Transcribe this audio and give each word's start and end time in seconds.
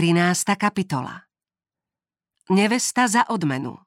13. 0.00 0.56
kapitola 0.56 1.28
Nevesta 2.48 3.04
za 3.04 3.28
odmenu 3.28 3.84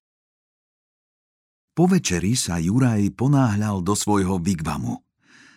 Po 1.73 1.89
večeri 1.89 2.37
sa 2.37 2.61
Juraj 2.61 3.17
ponáhľal 3.17 3.81
do 3.81 3.97
svojho 3.97 4.37
vigvamu. 4.37 5.01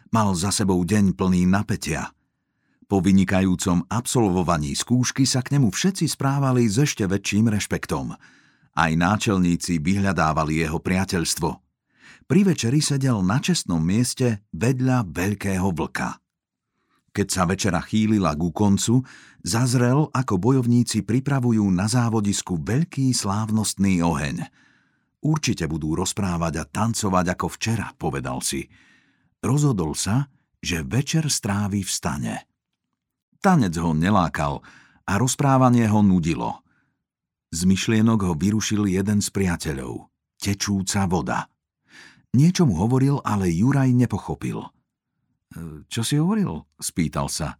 Mal 0.08 0.32
za 0.32 0.48
sebou 0.48 0.80
deň 0.80 1.12
plný 1.12 1.44
napätia. 1.44 2.08
Po 2.88 3.04
vynikajúcom 3.04 3.84
absolvovaní 3.92 4.72
skúšky 4.72 5.28
sa 5.28 5.44
k 5.44 5.60
nemu 5.60 5.68
všetci 5.68 6.08
správali 6.08 6.64
s 6.64 6.80
ešte 6.80 7.04
väčším 7.04 7.52
rešpektom. 7.52 8.16
Aj 8.72 8.92
náčelníci 8.96 9.76
vyhľadávali 9.76 10.64
jeho 10.64 10.80
priateľstvo. 10.80 11.50
Pri 12.24 12.40
večeri 12.48 12.80
sedel 12.80 13.20
na 13.20 13.44
čestnom 13.44 13.84
mieste 13.84 14.40
vedľa 14.56 15.04
veľkého 15.04 15.68
vlka. 15.68 16.16
Keď 17.16 17.28
sa 17.32 17.48
večera 17.48 17.80
chýlila 17.80 18.36
ku 18.36 18.52
koncu, 18.52 19.00
zazrel, 19.40 20.12
ako 20.12 20.36
bojovníci 20.36 21.00
pripravujú 21.00 21.64
na 21.72 21.88
závodisku 21.88 22.60
veľký 22.60 23.08
slávnostný 23.16 24.04
oheň. 24.04 24.44
Určite 25.24 25.64
budú 25.64 25.96
rozprávať 25.96 26.60
a 26.60 26.64
tancovať 26.68 27.32
ako 27.32 27.46
včera, 27.56 27.88
povedal 27.96 28.44
si. 28.44 28.68
Rozhodol 29.40 29.96
sa, 29.96 30.28
že 30.60 30.84
večer 30.84 31.32
strávi 31.32 31.80
v 31.80 31.88
stane. 31.88 32.34
Tanec 33.40 33.72
ho 33.80 33.96
nelákal 33.96 34.60
a 35.08 35.12
rozprávanie 35.16 35.88
ho 35.88 36.04
nudilo. 36.04 36.60
Z 37.48 37.64
myšlienok 37.64 38.28
ho 38.28 38.34
vyrušil 38.36 38.92
jeden 38.92 39.24
z 39.24 39.32
priateľov. 39.32 40.12
Tečúca 40.36 41.08
voda. 41.08 41.48
Niečo 42.36 42.68
mu 42.68 42.76
hovoril, 42.76 43.24
ale 43.24 43.48
Juraj 43.48 43.88
nepochopil– 43.96 44.60
čo 45.86 46.02
si 46.02 46.18
hovoril? 46.18 46.66
spýtal 46.80 47.30
sa. 47.30 47.56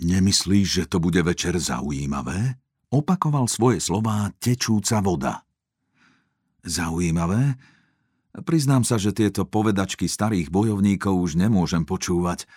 Nemyslíš, 0.00 0.66
že 0.66 0.84
to 0.88 0.96
bude 0.96 1.20
večer 1.20 1.60
zaujímavé? 1.60 2.56
Opakoval 2.88 3.46
svoje 3.46 3.84
slová 3.84 4.32
tečúca 4.40 4.98
voda. 5.04 5.44
Zaujímavé? 6.64 7.60
Priznám 8.42 8.86
sa, 8.86 8.96
že 8.96 9.12
tieto 9.12 9.44
povedačky 9.44 10.08
starých 10.08 10.48
bojovníkov 10.48 11.12
už 11.12 11.36
nemôžem 11.36 11.84
počúvať. 11.84 12.48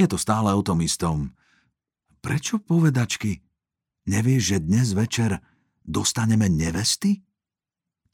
Je 0.00 0.06
to 0.08 0.16
stále 0.16 0.48
o 0.54 0.62
tom 0.64 0.80
istom. 0.80 1.36
Prečo 2.24 2.58
povedačky? 2.62 3.44
Nevieš, 4.06 4.42
že 4.56 4.58
dnes 4.64 4.94
večer 4.94 5.42
dostaneme 5.82 6.46
nevesty? 6.48 7.26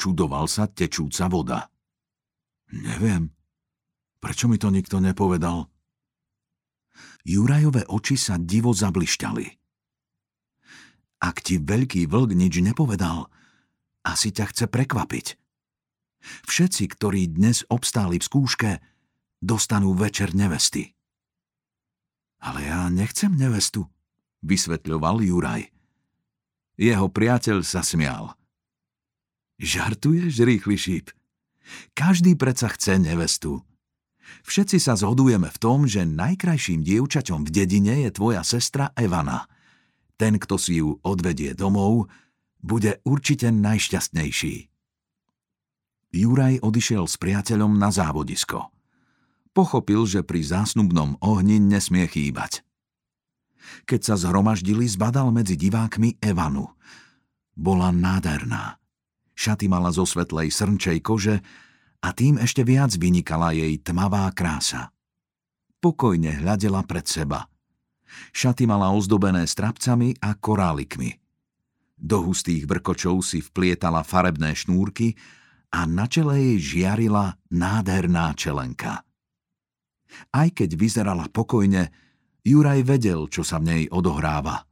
Čudoval 0.01 0.49
sa 0.49 0.67
tečúca 0.67 1.29
voda. 1.29 1.69
Neviem, 2.73 3.31
Prečo 4.23 4.47
mi 4.47 4.55
to 4.55 4.71
nikto 4.71 5.03
nepovedal? 5.03 5.67
Jurajové 7.27 7.83
oči 7.91 8.15
sa 8.15 8.39
divo 8.39 8.71
zablišťali. 8.71 9.47
Ak 11.23 11.43
ti 11.43 11.59
veľký 11.59 12.07
vlk 12.07 12.31
nič 12.35 12.63
nepovedal, 12.63 13.27
asi 14.07 14.31
ťa 14.31 14.55
chce 14.55 14.65
prekvapiť. 14.71 15.27
Všetci, 16.47 16.85
ktorí 16.87 17.35
dnes 17.35 17.67
obstáli 17.67 18.23
v 18.23 18.27
skúške, 18.27 18.71
dostanú 19.43 19.95
večer 19.95 20.35
nevesty. 20.39 20.95
Ale 22.43 22.67
ja 22.67 22.87
nechcem 22.91 23.35
nevestu, 23.35 23.87
vysvetľoval 24.43 25.23
Juraj. 25.23 25.71
Jeho 26.79 27.07
priateľ 27.11 27.63
sa 27.63 27.83
smial. 27.87 28.35
Žartuješ, 29.63 30.43
rýchly 30.43 30.75
šíp? 30.79 31.07
Každý 31.95 32.35
predsa 32.35 32.71
chce 32.71 32.99
nevestu. 32.99 33.63
Všetci 34.47 34.79
sa 34.83 34.95
zhodujeme 34.99 35.51
v 35.51 35.59
tom, 35.61 35.85
že 35.87 36.09
najkrajším 36.09 36.83
dievčaťom 36.83 37.47
v 37.47 37.51
dedine 37.51 37.95
je 38.07 38.11
tvoja 38.15 38.43
sestra 38.43 38.91
Evana. 38.95 39.47
Ten, 40.19 40.39
kto 40.39 40.57
si 40.59 40.79
ju 40.79 41.03
odvedie 41.03 41.55
domov, 41.55 42.11
bude 42.63 43.03
určite 43.03 43.51
najšťastnejší. 43.51 44.71
Juraj 46.13 46.61
odišiel 46.61 47.09
s 47.09 47.17
priateľom 47.17 47.81
na 47.81 47.89
závodisko. 47.89 48.69
Pochopil, 49.53 50.05
že 50.05 50.21
pri 50.25 50.45
zásnubnom 50.45 51.17
ohni 51.21 51.61
nesmie 51.61 52.05
chýbať. 52.09 52.65
Keď 53.89 54.01
sa 54.01 54.15
zhromaždili, 54.21 54.85
zbadal 54.89 55.33
medzi 55.33 55.57
divákmi 55.57 56.21
Evanu. 56.21 56.73
Bola 57.57 57.93
nádherná. 57.93 58.81
Šaty 59.33 59.69
mala 59.69 59.93
zo 59.93 60.05
svetlej 60.05 60.53
srnčej 60.53 61.01
kože 61.01 61.41
a 62.03 62.09
tým 62.11 62.43
ešte 62.43 62.67
viac 62.67 62.91
vynikala 62.99 63.55
jej 63.55 63.79
tmavá 63.79 64.27
krása. 64.35 64.91
Pokojne 65.79 66.43
hľadela 66.43 66.83
pred 66.83 67.07
seba. 67.07 67.47
Šaty 68.35 68.67
mala 68.67 68.93
ozdobené 68.93 69.47
strapcami 69.47 70.19
a 70.21 70.35
korálikmi. 70.37 71.17
Do 71.97 72.27
hustých 72.27 72.67
vrkočov 72.67 73.23
si 73.23 73.39
vplietala 73.39 74.03
farebné 74.03 74.53
šnúrky 74.59 75.15
a 75.71 75.87
na 75.87 76.11
čele 76.11 76.37
jej 76.37 76.59
žiarila 76.59 77.39
nádherná 77.49 78.35
čelenka. 78.35 79.07
Aj 80.35 80.49
keď 80.51 80.77
vyzerala 80.77 81.31
pokojne, 81.31 81.89
Juraj 82.43 82.83
vedel, 82.83 83.31
čo 83.31 83.47
sa 83.47 83.63
v 83.63 83.65
nej 83.71 83.83
odohráva. 83.89 84.67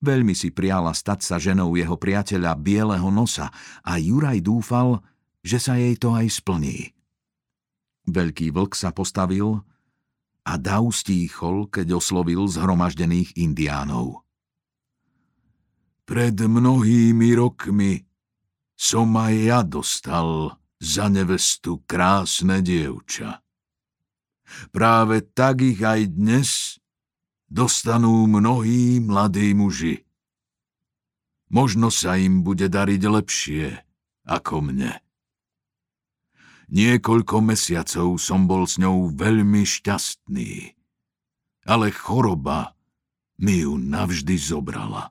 Veľmi 0.00 0.32
si 0.32 0.54
priala 0.54 0.94
stať 0.94 1.20
sa 1.26 1.36
ženou 1.36 1.74
jeho 1.76 1.98
priateľa 1.98 2.56
Bieleho 2.56 3.10
nosa 3.12 3.52
a 3.82 4.00
Juraj 4.00 4.40
dúfal, 4.40 5.02
že 5.40 5.58
sa 5.60 5.76
jej 5.76 5.96
to 5.96 6.12
aj 6.12 6.26
splní. 6.28 6.92
Veľký 8.08 8.52
vlk 8.52 8.72
sa 8.76 8.90
postavil 8.90 9.60
a 10.44 10.52
Dav 10.56 10.88
stíchol, 10.90 11.68
keď 11.68 12.00
oslovil 12.00 12.48
zhromaždených 12.48 13.36
indiánov. 13.36 14.24
Pred 16.08 16.42
mnohými 16.42 17.28
rokmi 17.38 18.02
som 18.74 19.14
aj 19.14 19.34
ja 19.36 19.60
dostal 19.62 20.58
za 20.80 21.06
nevestu 21.12 21.84
krásne 21.84 22.64
dievča. 22.64 23.44
Práve 24.74 25.22
tak 25.22 25.62
ich 25.62 25.78
aj 25.78 26.10
dnes 26.10 26.80
dostanú 27.46 28.26
mnohí 28.26 28.98
mladí 28.98 29.54
muži. 29.54 30.02
Možno 31.50 31.94
sa 31.94 32.18
im 32.18 32.42
bude 32.42 32.66
dariť 32.66 33.02
lepšie 33.06 33.66
ako 34.26 34.66
mne. 34.66 34.98
Niekoľko 36.70 37.42
mesiacov 37.42 38.14
som 38.22 38.46
bol 38.46 38.62
s 38.62 38.78
ňou 38.78 39.10
veľmi 39.10 39.66
šťastný. 39.66 40.78
Ale 41.66 41.90
choroba 41.90 42.78
mi 43.42 43.66
ju 43.66 43.74
navždy 43.74 44.38
zobrala. 44.38 45.10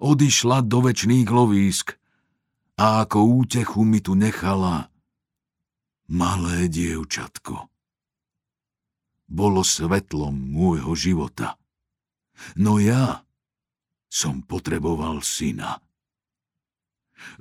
Odišla 0.00 0.64
do 0.64 0.80
väčšných 0.88 1.28
lovísk 1.28 1.92
a 2.80 3.04
ako 3.04 3.44
útechu 3.44 3.84
mi 3.84 4.00
tu 4.00 4.16
nechala 4.16 4.88
malé 6.08 6.72
dievčatko. 6.72 7.68
Bolo 9.28 9.60
svetlom 9.60 10.32
môjho 10.32 10.96
života. 10.96 11.60
No 12.56 12.80
ja 12.80 13.28
som 14.08 14.40
potreboval 14.40 15.20
syna. 15.20 15.84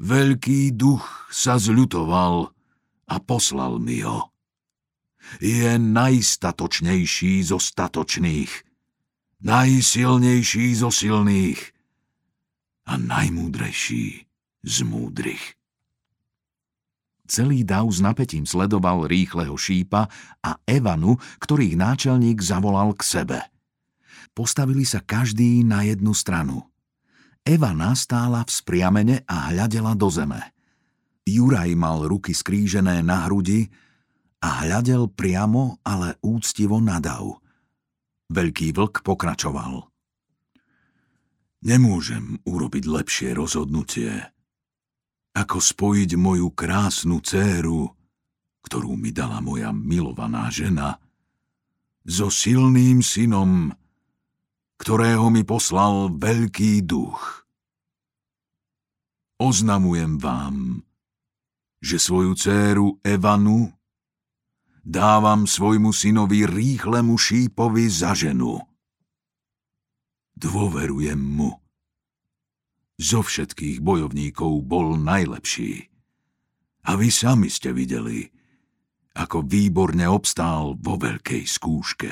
Veľký 0.01 0.75
duch 0.75 1.31
sa 1.31 1.55
zľutoval 1.55 2.56
a 3.07 3.15
poslal 3.23 3.79
mi 3.79 4.03
ho. 4.03 4.29
Je 5.43 5.75
najstatočnejší 5.75 7.43
zo 7.43 7.59
statočných, 7.59 8.51
najsilnejší 9.43 10.65
zo 10.75 10.87
silných 10.91 11.59
a 12.87 12.95
najmúdrejší 12.95 14.23
z 14.63 14.75
múdrych. 14.87 15.59
Celý 17.27 17.67
dav 17.67 17.91
s 17.91 17.99
napätím 17.99 18.47
sledoval 18.47 19.03
rýchleho 19.03 19.51
šípa 19.59 20.07
a 20.39 20.51
Evanu, 20.63 21.19
ktorých 21.43 21.75
náčelník 21.75 22.39
zavolal 22.39 22.95
k 22.95 23.03
sebe. 23.03 23.39
Postavili 24.31 24.87
sa 24.87 25.03
každý 25.03 25.67
na 25.67 25.83
jednu 25.83 26.15
stranu. 26.15 26.71
Evana 27.43 27.99
stála 27.99 28.47
v 28.47 28.51
spriamene 28.51 29.17
a 29.27 29.51
hľadela 29.51 29.91
do 29.91 30.07
zeme– 30.07 30.39
Juraj 31.27 31.75
mal 31.75 32.07
ruky 32.07 32.31
skrížené 32.31 33.03
na 33.03 33.27
hrudi 33.27 33.67
a 34.39 34.63
hľadel 34.63 35.11
priamo, 35.11 35.83
ale 35.83 36.15
úctivo 36.23 36.79
nadav. 36.79 37.43
Veľký 38.31 38.71
vlk 38.71 39.03
pokračoval. 39.03 39.91
Nemôžem 41.67 42.39
urobiť 42.47 42.83
lepšie 42.87 43.35
rozhodnutie, 43.35 44.23
ako 45.35 45.57
spojiť 45.59 46.15
moju 46.15 46.55
krásnu 46.55 47.19
dceru, 47.19 47.91
ktorú 48.63 48.95
mi 48.95 49.11
dala 49.11 49.43
moja 49.43 49.75
milovaná 49.75 50.47
žena, 50.47 50.95
so 52.07 52.31
silným 52.31 53.03
synom, 53.03 53.75
ktorého 54.79 55.27
mi 55.27 55.43
poslal 55.43 56.15
veľký 56.15 56.87
duch. 56.87 57.43
Oznamujem 59.37 60.15
vám, 60.17 60.86
že 61.81 61.97
svoju 62.01 62.33
dceru 62.33 62.97
Evanu 63.05 63.69
dávam 64.87 65.43
svojmu 65.43 65.91
synovi 65.91 66.47
rýchlemu 66.47 67.19
šípovi 67.19 67.85
za 67.91 68.15
ženu. 68.15 68.63
Dôverujem 70.37 71.19
mu. 71.19 71.59
Zo 72.97 73.21
všetkých 73.21 73.83
bojovníkov 73.83 74.63
bol 74.65 74.97
najlepší. 74.97 75.91
A 76.87 76.95
vy 76.95 77.11
sami 77.11 77.51
ste 77.51 77.75
videli, 77.75 78.25
ako 79.17 79.43
výborne 79.43 80.07
obstál 80.07 80.77
vo 80.79 80.95
veľkej 80.95 81.43
skúške. 81.43 82.11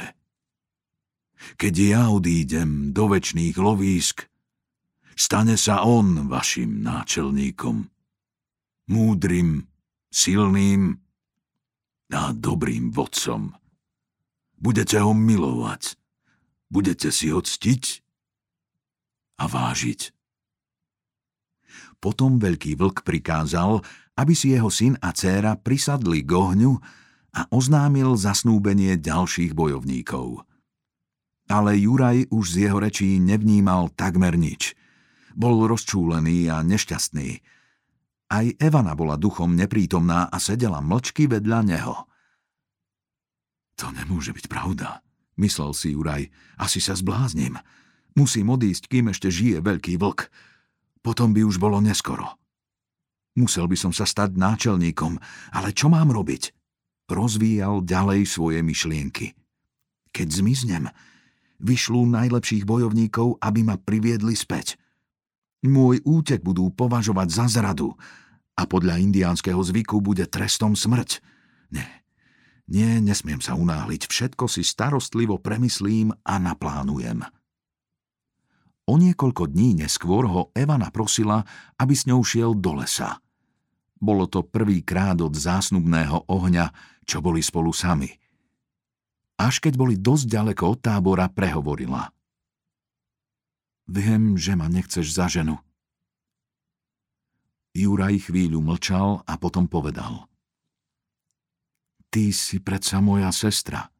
Keď 1.55 1.73
ja 1.79 2.03
odídem 2.11 2.91
do 2.91 3.07
väčšných 3.07 3.55
lovísk, 3.55 4.27
stane 5.15 5.55
sa 5.55 5.87
on 5.87 6.27
vašim 6.27 6.83
náčelníkom. 6.83 7.94
Múdrym, 8.85 9.65
silným 10.13 11.01
a 12.13 12.29
dobrým 12.29 12.93
vodcom. 12.93 13.57
Budete 14.61 15.01
ho 15.01 15.09
milovať, 15.17 15.97
budete 16.69 17.09
si 17.09 17.33
ho 17.33 17.41
ctiť 17.41 18.05
a 19.41 19.49
vážiť. 19.49 20.13
Potom 21.97 22.37
veľký 22.37 22.77
vlk 22.77 23.01
prikázal, 23.01 23.81
aby 24.15 24.33
si 24.37 24.53
jeho 24.53 24.69
syn 24.69 25.01
a 25.01 25.09
dcéra 25.09 25.57
prisadli 25.57 26.21
k 26.21 26.31
ohňu 26.37 26.77
a 27.35 27.49
oznámil 27.49 28.13
zasnúbenie 28.15 29.01
ďalších 29.01 29.57
bojovníkov. 29.57 30.45
Ale 31.49 31.73
Juraj 31.77 32.29
už 32.29 32.45
z 32.53 32.69
jeho 32.69 32.77
rečí 32.77 33.17
nevnímal 33.17 33.89
takmer 33.97 34.37
nič. 34.37 34.77
Bol 35.33 35.65
rozčúlený 35.65 36.53
a 36.53 36.61
nešťastný. 36.61 37.54
Aj 38.25 38.45
Evana 38.57 38.97
bola 38.97 39.21
duchom 39.21 39.53
neprítomná 39.53 40.25
a 40.29 40.37
sedela 40.41 40.81
mlčky 40.81 41.29
vedľa 41.29 41.59
neho. 41.61 41.95
To 43.77 43.91
nemôže 43.91 44.31
byť 44.31 44.45
pravda, 44.47 45.03
myslel 45.37 45.75
si 45.75 45.93
Juraj. 45.93 46.31
Asi 46.55 46.79
sa 46.79 46.95
zbláznim. 46.95 47.59
Musím 48.15 48.55
odísť, 48.55 48.87
kým 48.87 49.11
ešte 49.11 49.27
žije 49.27 49.59
veľký 49.59 49.99
vlk. 49.99 50.31
Potom 51.03 51.35
by 51.35 51.43
už 51.43 51.59
bolo 51.59 51.83
neskoro. 51.83 52.39
Musel 53.35 53.67
by 53.67 53.75
som 53.75 53.91
sa 53.91 54.07
stať 54.07 54.39
náčelníkom, 54.39 55.19
ale 55.51 55.75
čo 55.75 55.91
mám 55.91 56.07
robiť? 56.09 56.55
Rozvíjal 57.11 57.83
ďalej 57.83 58.23
svoje 58.23 58.63
myšlienky. 58.63 59.35
Keď 60.15 60.27
zmiznem, 60.31 60.87
vyšľú 61.59 62.07
najlepších 62.15 62.63
bojovníkov, 62.63 63.43
aby 63.43 63.59
ma 63.67 63.75
priviedli 63.75 64.33
späť. 64.39 64.79
Môj 65.65 66.05
útek 66.05 66.45
budú 66.45 66.69
považovať 66.69 67.27
za 67.33 67.45
zradu 67.49 67.97
a 68.55 68.63
podľa 68.69 69.01
indiánskeho 69.01 69.59
zvyku 69.59 69.99
bude 69.99 70.23
trestom 70.29 70.77
smrť. 70.77 71.19
Nie, 71.73 72.05
nie, 72.69 73.01
nesmiem 73.01 73.41
sa 73.41 73.57
unáhliť. 73.57 74.07
Všetko 74.07 74.45
si 74.45 74.61
starostlivo 74.61 75.41
premyslím 75.41 76.13
a 76.23 76.37
naplánujem. 76.37 77.25
O 78.85 79.01
niekoľko 79.01 79.49
dní 79.49 79.81
neskôr 79.81 80.29
ho 80.29 80.53
Evana 80.53 80.93
prosila, 80.93 81.41
aby 81.81 81.97
s 81.97 82.05
ňou 82.05 82.21
šiel 82.21 82.53
do 82.53 82.77
lesa– 82.77 83.17
bolo 84.05 84.27
to 84.27 84.43
prvýkrát 84.43 85.15
od 85.23 85.33
zásnubného 85.33 86.27
ohňa, 86.27 86.69
čo 87.07 87.23
boli 87.23 87.39
spolu 87.39 87.71
sami. 87.71 88.11
Až 89.35 89.59
keď 89.59 89.73
boli 89.75 89.95
dosť 89.99 90.25
ďaleko 90.31 90.63
od 90.75 90.79
tábora, 90.79 91.25
prehovorila. 91.31 92.11
Viem, 93.85 94.33
že 94.33 94.57
ma 94.57 94.65
nechceš 94.65 95.13
za 95.13 95.29
ženu. 95.29 95.61
Juraj 97.75 98.31
chvíľu 98.31 98.63
mlčal 98.63 99.21
a 99.27 99.33
potom 99.35 99.69
povedal. 99.69 100.25
Ty 102.09 102.31
si 102.31 102.63
predsa 102.63 103.03
moja 103.03 103.29
sestra. 103.35 103.91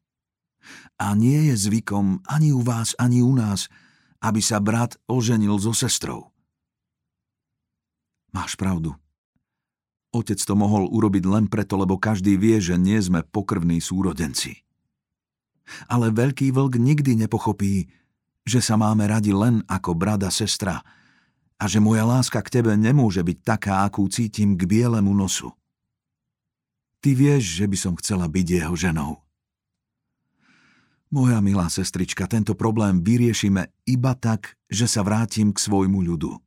A 0.96 1.14
nie 1.14 1.52
je 1.52 1.56
zvykom 1.60 2.24
ani 2.26 2.56
u 2.56 2.64
vás, 2.64 2.96
ani 2.96 3.20
u 3.20 3.36
nás, 3.36 3.68
aby 4.24 4.40
sa 4.40 4.64
brat 4.64 4.98
oženil 5.06 5.60
so 5.60 5.76
sestrou. 5.76 6.32
Máš 8.32 8.58
pravdu. 8.58 8.96
Otec 10.16 10.40
to 10.40 10.56
mohol 10.56 10.88
urobiť 10.88 11.28
len 11.28 11.46
preto, 11.52 11.76
lebo 11.76 12.00
každý 12.00 12.40
vie, 12.40 12.64
že 12.64 12.80
nie 12.80 12.96
sme 13.04 13.28
pokrvní 13.28 13.84
súrodenci. 13.84 14.64
Ale 15.92 16.16
veľký 16.16 16.56
vlk 16.56 16.80
nikdy 16.80 17.20
nepochopí, 17.20 17.92
že 18.46 18.62
sa 18.62 18.78
máme 18.78 19.10
radi 19.10 19.34
len 19.34 19.66
ako 19.66 19.98
brada 19.98 20.30
sestra 20.30 20.86
a 21.58 21.64
že 21.66 21.82
moja 21.82 22.06
láska 22.06 22.40
k 22.46 22.62
tebe 22.62 22.78
nemôže 22.78 23.26
byť 23.26 23.38
taká, 23.42 23.84
akú 23.84 24.06
cítim 24.06 24.54
k 24.54 24.70
bielemu 24.70 25.12
nosu. 25.12 25.50
Ty 27.02 27.18
vieš, 27.18 27.58
že 27.58 27.66
by 27.66 27.78
som 27.78 27.94
chcela 27.98 28.30
byť 28.30 28.48
jeho 28.62 28.76
ženou. 28.78 29.26
Moja 31.14 31.40
milá 31.42 31.70
sestrička, 31.70 32.26
tento 32.26 32.58
problém 32.58 33.02
vyriešime 33.02 33.72
iba 33.88 34.14
tak, 34.18 34.58
že 34.70 34.86
sa 34.90 35.06
vrátim 35.06 35.54
k 35.54 35.58
svojmu 35.62 36.02
ľudu. 36.02 36.38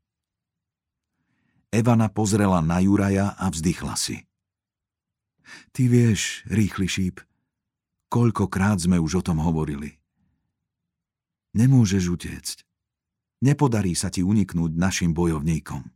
Evana 1.68 2.08
pozrela 2.08 2.64
na 2.64 2.80
Juraja 2.80 3.36
a 3.38 3.48
vzdychla 3.48 3.94
si. 3.96 4.24
Ty 5.72 5.82
vieš, 5.88 6.44
rýchly 6.48 6.88
šíp, 6.88 7.16
koľkokrát 8.12 8.80
sme 8.80 9.00
už 9.00 9.20
o 9.20 9.22
tom 9.24 9.40
hovorili. 9.40 9.97
Nemôžeš 11.56 12.04
utiecť. 12.12 12.56
Nepodarí 13.44 13.94
sa 13.94 14.10
ti 14.10 14.26
uniknúť 14.26 14.74
našim 14.74 15.14
bojovníkom. 15.14 15.86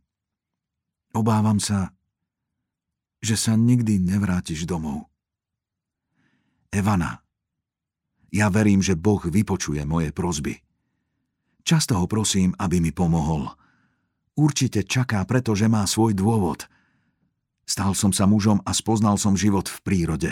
Obávam 1.13 1.59
sa, 1.59 1.91
že 3.19 3.37
sa 3.37 3.53
nikdy 3.53 3.99
nevrátiš 4.01 4.65
domov. 4.65 5.11
Evana, 6.73 7.21
ja 8.33 8.49
verím, 8.49 8.81
že 8.81 8.97
Boh 8.97 9.21
vypočuje 9.21 9.85
moje 9.85 10.09
prozby. 10.09 10.57
Často 11.61 11.99
ho 12.01 12.09
prosím, 12.09 12.55
aby 12.57 12.81
mi 12.81 12.89
pomohol– 12.89 13.49
Určite 14.33 14.81
čaká, 14.81 15.21
pretože 15.29 15.69
má 15.69 15.85
svoj 15.85 16.17
dôvod. 16.17 16.65
Stal 17.69 17.93
som 17.93 18.09
sa 18.09 18.25
mužom 18.25 18.65
a 18.65 18.73
spoznal 18.73 19.21
som 19.21 19.37
život 19.37 19.69
v 19.69 19.77
prírode. 19.85 20.31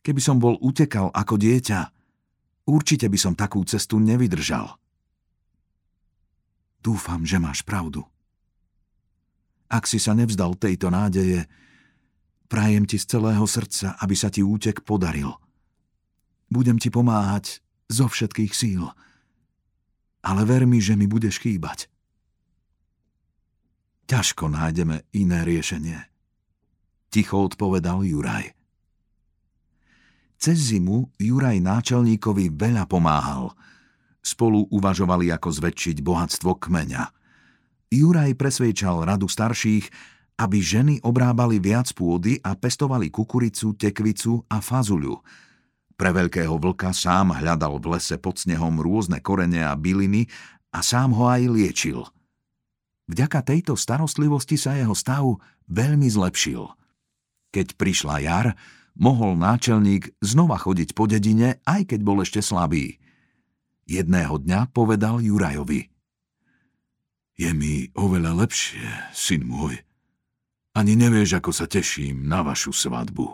Keby 0.00 0.20
som 0.24 0.40
bol 0.40 0.56
utekal 0.60 1.12
ako 1.12 1.36
dieťa, 1.36 1.80
určite 2.68 3.08
by 3.08 3.18
som 3.18 3.34
takú 3.36 3.64
cestu 3.64 4.00
nevydržal. 4.00 4.76
Dúfam, 6.84 7.24
že 7.24 7.40
máš 7.40 7.64
pravdu. 7.64 8.04
Ak 9.72 9.88
si 9.88 9.96
sa 9.96 10.12
nevzdal 10.12 10.54
tejto 10.60 10.92
nádeje, 10.92 11.48
prajem 12.46 12.84
ti 12.84 13.00
z 13.00 13.08
celého 13.16 13.44
srdca, 13.48 13.96
aby 13.98 14.14
sa 14.14 14.28
ti 14.28 14.44
útek 14.44 14.84
podaril. 14.84 15.32
Budem 16.52 16.76
ti 16.76 16.92
pomáhať 16.92 17.64
zo 17.88 18.06
všetkých 18.06 18.52
síl. 18.52 18.84
Ale 20.24 20.44
ver 20.44 20.68
mi, 20.68 20.78
že 20.80 20.96
mi 20.96 21.08
budeš 21.08 21.40
chýbať 21.40 21.88
ťažko 24.14 24.52
nájdeme 24.52 25.02
iné 25.16 25.42
riešenie. 25.42 25.98
Ticho 27.10 27.50
odpovedal 27.50 28.06
Juraj. 28.06 28.53
Cez 30.40 30.74
zimu 30.74 31.10
Juraj 31.16 31.58
náčelníkovi 31.62 32.52
veľa 32.52 32.84
pomáhal. 32.84 33.54
Spolu 34.24 34.68
uvažovali, 34.72 35.28
ako 35.32 35.48
zväčšiť 35.52 36.00
bohatstvo 36.00 36.56
kmeňa. 36.56 37.04
Juraj 37.92 38.34
presviečal 38.34 39.04
radu 39.04 39.28
starších, 39.30 39.88
aby 40.40 40.58
ženy 40.58 40.94
obrábali 41.06 41.62
viac 41.62 41.92
pôdy 41.94 42.42
a 42.42 42.58
pestovali 42.58 43.12
kukuricu, 43.12 43.78
tekvicu 43.78 44.42
a 44.50 44.58
fazuľu. 44.58 45.22
Pre 45.94 46.10
veľkého 46.10 46.58
vlka 46.58 46.90
sám 46.90 47.38
hľadal 47.38 47.78
v 47.78 47.94
lese 47.94 48.18
pod 48.18 48.42
snehom 48.42 48.82
rôzne 48.82 49.22
korene 49.22 49.62
a 49.62 49.78
byliny 49.78 50.26
a 50.74 50.82
sám 50.82 51.14
ho 51.14 51.30
aj 51.30 51.42
liečil– 51.46 52.02
Vďaka 53.04 53.44
tejto 53.44 53.76
starostlivosti 53.76 54.56
sa 54.56 54.80
jeho 54.80 54.96
stav 54.96 55.36
veľmi 55.68 56.08
zlepšil. 56.08 56.72
Keď 57.52 57.76
prišla 57.76 58.24
jar, 58.24 58.46
mohol 58.98 59.38
náčelník 59.38 60.14
znova 60.22 60.58
chodiť 60.58 60.94
po 60.96 61.06
dedine, 61.06 61.62
aj 61.66 61.94
keď 61.94 62.00
bol 62.02 62.22
ešte 62.22 62.40
slabý. 62.40 62.98
Jedného 63.84 64.40
dňa 64.40 64.72
povedal 64.72 65.20
Jurajovi. 65.20 65.92
Je 67.34 67.50
mi 67.50 67.90
oveľa 67.98 68.46
lepšie, 68.46 68.86
syn 69.10 69.44
môj. 69.44 69.76
Ani 70.74 70.94
nevieš, 70.98 71.38
ako 71.38 71.50
sa 71.50 71.66
teším 71.66 72.26
na 72.26 72.42
vašu 72.42 72.74
svadbu. 72.74 73.26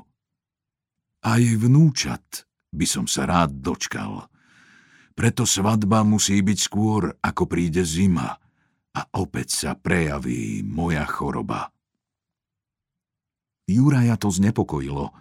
Aj 1.21 1.40
vnúčat 1.40 2.49
by 2.73 2.87
som 2.88 3.05
sa 3.05 3.29
rád 3.29 3.61
dočkal. 3.61 4.29
Preto 5.12 5.45
svadba 5.45 6.00
musí 6.00 6.40
byť 6.40 6.59
skôr, 6.59 7.12
ako 7.21 7.45
príde 7.45 7.85
zima– 7.85 8.37
a 8.95 9.07
opäť 9.23 9.49
sa 9.55 9.71
prejaví 9.79 10.67
moja 10.67 11.07
choroba. 11.07 11.71
Juraja 13.71 14.19
to 14.19 14.35
znepokojilo. 14.35 15.15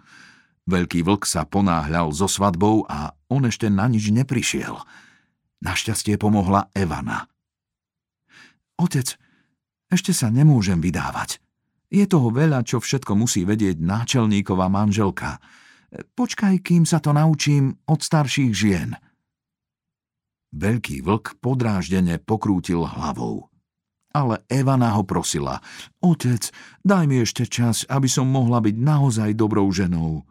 Veľký 0.66 1.06
vlk 1.06 1.22
sa 1.26 1.46
ponáhľal 1.46 2.10
so 2.10 2.26
svadbou 2.26 2.82
a 2.90 3.14
on 3.30 3.46
ešte 3.46 3.70
na 3.70 3.86
nič 3.86 4.10
neprišiel. 4.10 4.74
Našťastie 5.62 6.18
pomohla 6.18 6.70
Evana. 6.74 7.30
Otec, 8.80 9.14
ešte 9.86 10.10
sa 10.10 10.32
nemôžem 10.32 10.82
vydávať. 10.82 11.38
Je 11.90 12.06
toho 12.06 12.30
veľa, 12.30 12.62
čo 12.62 12.78
všetko 12.78 13.18
musí 13.18 13.42
vedieť 13.42 13.78
náčelníková 13.82 14.70
manželka. 14.70 15.42
Počkaj, 15.90 16.62
kým 16.62 16.86
sa 16.86 17.02
to 17.02 17.10
naučím 17.14 17.78
od 17.86 18.02
starších 18.02 18.52
žien– 18.54 18.90
Veľký 20.50 21.06
vlk 21.06 21.38
podráždene 21.38 22.18
pokrútil 22.18 22.82
hlavou. 22.82 23.49
Ale 24.10 24.42
Evana 24.50 24.90
ho 24.98 25.06
prosila. 25.06 25.62
Otec, 26.02 26.50
daj 26.82 27.04
mi 27.06 27.22
ešte 27.22 27.46
čas, 27.46 27.86
aby 27.86 28.10
som 28.10 28.26
mohla 28.26 28.58
byť 28.58 28.74
naozaj 28.74 29.30
dobrou 29.38 29.70
ženou. 29.70 30.26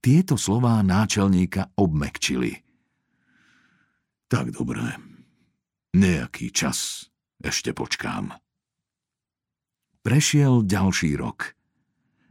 Tieto 0.00 0.36
slová 0.40 0.80
náčelníka 0.80 1.72
obmekčili. 1.76 2.64
Tak 4.28 4.52
dobré. 4.52 4.96
Nejaký 5.92 6.52
čas 6.52 7.08
ešte 7.40 7.76
počkám. 7.76 8.32
Prešiel 10.04 10.64
ďalší 10.64 11.16
rok. 11.16 11.56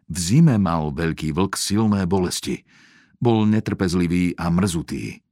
V 0.06 0.18
zime 0.18 0.62
mal 0.62 0.94
veľký 0.94 1.34
vlk 1.34 1.58
silné 1.58 2.06
bolesti. 2.06 2.62
Bol 3.18 3.50
netrpezlivý 3.50 4.38
a 4.38 4.54
mrzutý. 4.54 5.26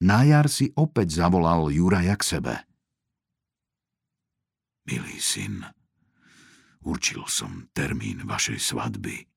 Na 0.00 0.24
jar 0.24 0.48
si 0.48 0.72
opäť 0.72 1.20
zavolal 1.20 1.68
Juraja 1.68 2.16
k 2.16 2.24
sebe. 2.24 2.54
Milý 4.82 5.22
syn, 5.22 5.62
určil 6.82 7.22
som 7.30 7.70
termín 7.70 8.26
vašej 8.26 8.58
svadby. 8.58 9.30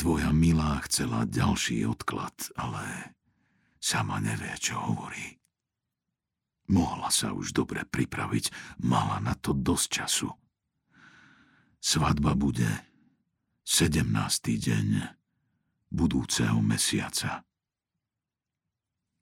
Tvoja 0.00 0.32
milá 0.32 0.80
chcela 0.88 1.28
ďalší 1.28 1.84
odklad, 1.84 2.32
ale 2.56 3.12
sama 3.76 4.16
nevie, 4.16 4.56
čo 4.56 4.80
hovorí. 4.80 5.36
Mohla 6.70 7.10
sa 7.12 7.36
už 7.36 7.52
dobre 7.52 7.84
pripraviť, 7.84 8.78
mala 8.80 9.20
na 9.20 9.36
to 9.36 9.52
dosť 9.52 9.86
času. 9.90 10.30
Svadba 11.82 12.32
bude 12.38 12.68
17. 13.66 14.06
deň 14.56 14.88
budúceho 15.90 16.62
mesiaca. 16.62 17.42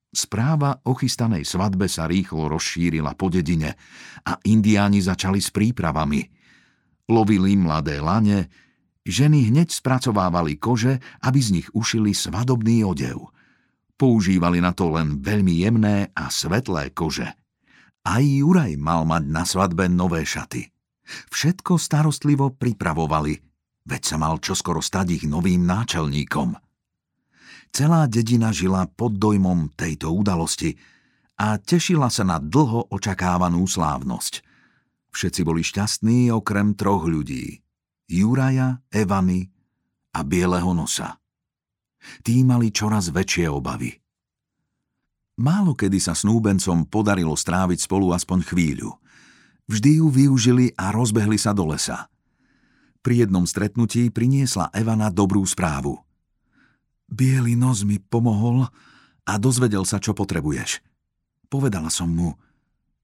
Správa 0.09 0.81
o 0.89 0.97
chystanej 0.97 1.45
svadbe 1.45 1.85
sa 1.85 2.09
rýchlo 2.09 2.49
rozšírila 2.49 3.13
po 3.13 3.29
dedine 3.29 3.77
a 4.25 4.41
indiáni 4.49 5.05
začali 5.05 5.37
s 5.37 5.53
prípravami. 5.53 6.25
Lovili 7.13 7.61
mladé 7.61 8.01
lane, 8.01 8.49
ženy 9.05 9.53
hneď 9.53 9.69
spracovávali 9.69 10.57
kože, 10.57 10.97
aby 11.29 11.41
z 11.45 11.61
nich 11.61 11.69
ušili 11.77 12.17
svadobný 12.17 12.89
odev. 12.89 13.21
Používali 14.01 14.65
na 14.65 14.73
to 14.73 14.97
len 14.97 15.21
veľmi 15.21 15.61
jemné 15.61 16.09
a 16.17 16.33
svetlé 16.33 16.89
kože. 16.97 17.29
Aj 18.09 18.25
Juraj 18.25 18.81
mal 18.81 19.05
mať 19.05 19.29
na 19.29 19.45
svadbe 19.45 19.93
nové 19.93 20.25
šaty. 20.25 20.73
Všetko 21.29 21.77
starostlivo 21.77 22.57
pripravovali, 22.57 23.37
veď 23.85 24.03
sa 24.05 24.17
mal 24.17 24.41
čoskoro 24.41 24.81
stať 24.81 25.21
ich 25.21 25.25
novým 25.29 25.69
náčelníkom– 25.69 26.57
Celá 27.69 28.09
dedina 28.09 28.51
žila 28.51 28.89
pod 28.89 29.21
dojmom 29.21 29.73
tejto 29.77 30.11
udalosti 30.13 30.75
a 31.39 31.61
tešila 31.61 32.11
sa 32.11 32.25
na 32.27 32.41
dlho 32.41 32.89
očakávanú 32.91 33.63
slávnosť. 33.69 34.43
Všetci 35.13 35.41
boli 35.47 35.63
šťastní 35.63 36.33
okrem 36.35 36.75
troch 36.75 37.07
ľudí. 37.07 37.61
Juraja, 38.09 38.81
Evany 38.89 39.49
a 40.17 40.25
Bieleho 40.25 40.73
nosa. 40.73 41.21
Tí 42.25 42.41
mali 42.43 42.73
čoraz 42.73 43.13
väčšie 43.13 43.47
obavy. 43.53 43.93
Málo 45.39 45.77
kedy 45.79 46.03
sa 46.03 46.19
snúbencom 46.19 46.89
podarilo 46.91 47.37
stráviť 47.39 47.87
spolu 47.87 48.11
aspoň 48.11 48.39
chvíľu. 48.43 48.91
Vždy 49.71 50.03
ju 50.03 50.07
využili 50.09 50.67
a 50.75 50.91
rozbehli 50.91 51.39
sa 51.39 51.55
do 51.55 51.69
lesa. 51.69 52.11
Pri 53.05 53.23
jednom 53.23 53.47
stretnutí 53.47 54.11
priniesla 54.11 54.73
Evana 54.75 55.13
dobrú 55.13 55.45
správu– 55.47 56.01
Bielý 57.09 57.57
nos 57.57 57.89
mi 57.89 57.97
pomohol 57.97 58.69
a 59.25 59.33
dozvedel 59.41 59.89
sa, 59.89 59.97
čo 59.97 60.13
potrebuješ. 60.13 60.85
Povedala 61.49 61.89
som 61.89 62.13
mu, 62.13 62.37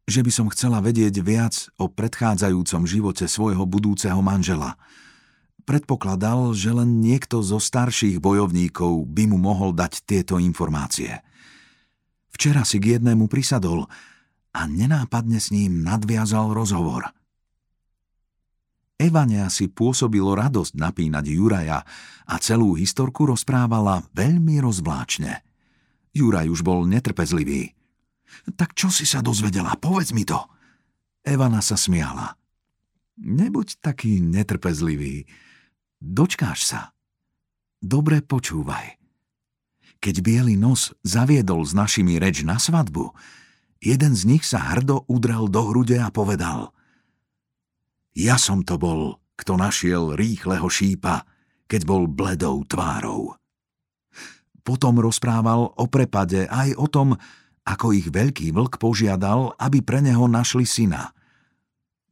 že 0.05 0.21
by 0.21 0.31
som 0.31 0.53
chcela 0.53 0.85
vedieť 0.85 1.25
viac 1.25 1.73
o 1.81 1.89
predchádzajúcom 1.89 2.85
živote 2.85 3.25
svojho 3.25 3.65
budúceho 3.65 4.21
manžela. 4.21 4.77
Predpokladal, 5.65 6.53
že 6.53 6.77
len 6.77 7.01
niekto 7.01 7.41
zo 7.41 7.57
starších 7.57 8.21
bojovníkov 8.21 9.09
by 9.09 9.25
mu 9.25 9.41
mohol 9.41 9.73
dať 9.73 10.05
tieto 10.05 10.37
informácie. 10.37 11.25
Včera 12.29 12.69
si 12.69 12.77
k 12.77 13.01
jednému 13.01 13.25
prisadol 13.33 13.89
a 14.53 14.61
nenápadne 14.69 15.41
s 15.41 15.49
ním 15.49 15.81
nadviazal 15.81 16.53
rozhovor– 16.53 17.09
Evania 18.95 19.51
si 19.51 19.67
pôsobilo 19.67 20.39
radosť 20.39 20.79
napínať 20.79 21.27
Juraja 21.35 21.83
a 22.31 22.35
celú 22.39 22.79
historku 22.79 23.27
rozprávala 23.27 24.07
veľmi 24.15 24.63
rozvláčne. 24.63 25.43
Juraj 26.15 26.47
už 26.47 26.63
bol 26.63 26.87
netrpezlivý. 26.87 27.75
Tak 28.55 28.79
čo 28.79 28.95
si 28.95 29.03
sa 29.03 29.19
dozvedela? 29.19 29.75
Povedz 29.75 30.15
mi 30.15 30.23
to. 30.23 30.39
Evana 31.27 31.59
sa 31.59 31.75
smiala. 31.75 32.39
Nebuď 33.19 33.83
taký 33.83 34.23
netrpezlivý. 34.23 35.27
Dočkáš 35.99 36.61
sa. 36.63 36.81
Dobre 37.83 38.23
počúvaj. 38.23 38.95
Keď 39.99 40.15
biely 40.23 40.55
nos 40.55 40.95
zaviedol 41.03 41.67
s 41.67 41.75
našimi 41.75 42.23
reč 42.23 42.47
na 42.47 42.63
svadbu, 42.63 43.11
jeden 43.83 44.15
z 44.15 44.23
nich 44.23 44.47
sa 44.47 44.71
hrdo 44.71 45.03
udrel 45.11 45.51
do 45.51 45.67
hrude 45.67 45.99
a 45.99 46.15
povedal– 46.15 46.71
ja 48.15 48.39
som 48.39 48.63
to 48.63 48.79
bol, 48.79 49.19
kto 49.35 49.59
našiel 49.59 50.15
rýchleho 50.15 50.67
šípa, 50.71 51.27
keď 51.67 51.81
bol 51.83 52.07
bledou 52.07 52.63
tvárou. 52.63 53.35
Potom 54.65 54.97
rozprával 55.03 55.75
o 55.77 55.85
prepade 55.91 56.49
aj 56.49 56.79
o 56.79 56.87
tom, 56.89 57.19
ako 57.67 57.93
ich 57.93 58.09
veľký 58.09 58.55
vlk 58.55 58.81
požiadal, 58.81 59.53
aby 59.61 59.85
pre 59.85 60.01
neho 60.01 60.25
našli 60.25 60.65
syna. 60.65 61.13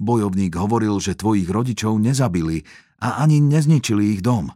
Bojovník 0.03 0.59
hovoril, 0.59 0.99
že 0.99 1.17
tvojich 1.17 1.47
rodičov 1.47 1.97
nezabili 1.97 2.67
a 2.99 3.23
ani 3.23 3.39
nezničili 3.39 4.19
ich 4.19 4.21
dom. 4.21 4.51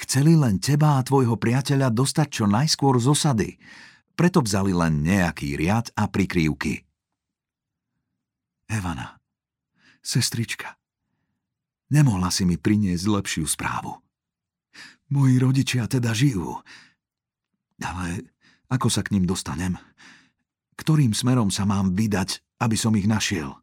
Chceli 0.00 0.38
len 0.38 0.56
teba 0.56 0.96
a 0.96 1.04
tvojho 1.04 1.36
priateľa 1.36 1.92
dostať 1.92 2.28
čo 2.32 2.44
najskôr 2.48 2.96
z 2.96 3.06
osady, 3.12 3.50
preto 4.16 4.40
vzali 4.40 4.72
len 4.72 5.04
nejaký 5.04 5.60
riad 5.60 5.92
a 5.92 6.08
prikrývky. 6.08 6.80
Evana, 8.72 9.20
Sestrička, 10.06 10.78
nemohla 11.90 12.30
si 12.30 12.46
mi 12.46 12.54
priniesť 12.54 13.10
lepšiu 13.10 13.42
správu. 13.42 13.90
Moji 15.10 15.34
rodičia 15.42 15.90
teda 15.90 16.14
žijú. 16.14 16.62
Ale 17.82 18.22
ako 18.70 18.86
sa 18.86 19.02
k 19.02 19.18
ním 19.18 19.26
dostanem? 19.26 19.74
Ktorým 20.78 21.10
smerom 21.10 21.50
sa 21.50 21.66
mám 21.66 21.98
vydať, 21.98 22.38
aby 22.62 22.78
som 22.78 22.94
ich 22.94 23.10
našiel? 23.10 23.58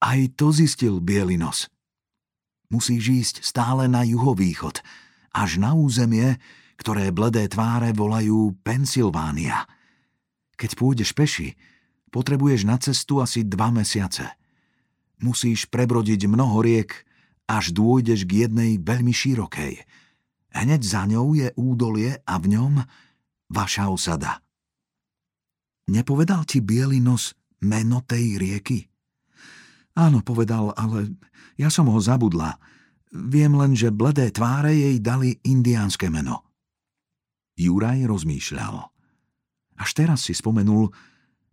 Aj 0.00 0.16
to 0.32 0.48
zistil 0.48 1.04
Bielinos. 1.04 1.68
Musíš 2.72 3.04
ísť 3.04 3.34
stále 3.44 3.92
na 3.92 4.00
juhovýchod, 4.00 4.80
až 5.36 5.60
na 5.60 5.76
územie, 5.76 6.40
ktoré 6.80 7.12
bledé 7.12 7.44
tváre 7.52 7.92
volajú 7.92 8.56
Pensylvánia. 8.64 9.68
Keď 10.56 10.70
pôjdeš 10.72 11.12
peši, 11.12 11.52
potrebuješ 12.08 12.64
na 12.64 12.80
cestu 12.80 13.20
asi 13.20 13.44
dva 13.44 13.68
mesiace– 13.68 14.24
musíš 15.20 15.64
prebrodiť 15.68 16.28
mnoho 16.28 16.60
riek, 16.60 17.06
až 17.46 17.70
dôjdeš 17.72 18.26
k 18.26 18.46
jednej 18.46 18.76
veľmi 18.82 19.14
širokej. 19.14 19.86
Hneď 20.56 20.82
za 20.82 21.06
ňou 21.06 21.36
je 21.36 21.48
údolie 21.54 22.18
a 22.24 22.34
v 22.40 22.56
ňom 22.58 22.82
vaša 23.52 23.92
osada. 23.92 24.42
Nepovedal 25.86 26.42
ti 26.42 26.58
biely 26.58 26.98
nos 26.98 27.38
meno 27.62 28.02
tej 28.02 28.40
rieky? 28.40 28.90
Áno, 29.96 30.20
povedal, 30.20 30.74
ale 30.74 31.14
ja 31.54 31.70
som 31.70 31.86
ho 31.86 32.00
zabudla. 32.02 32.58
Viem 33.14 33.54
len, 33.56 33.78
že 33.78 33.94
bledé 33.94 34.28
tváre 34.34 34.74
jej 34.74 34.98
dali 34.98 35.38
indiánske 35.46 36.10
meno. 36.10 36.42
Juraj 37.56 38.04
rozmýšľal. 38.04 38.76
Až 39.76 39.90
teraz 39.96 40.26
si 40.28 40.34
spomenul, 40.36 40.90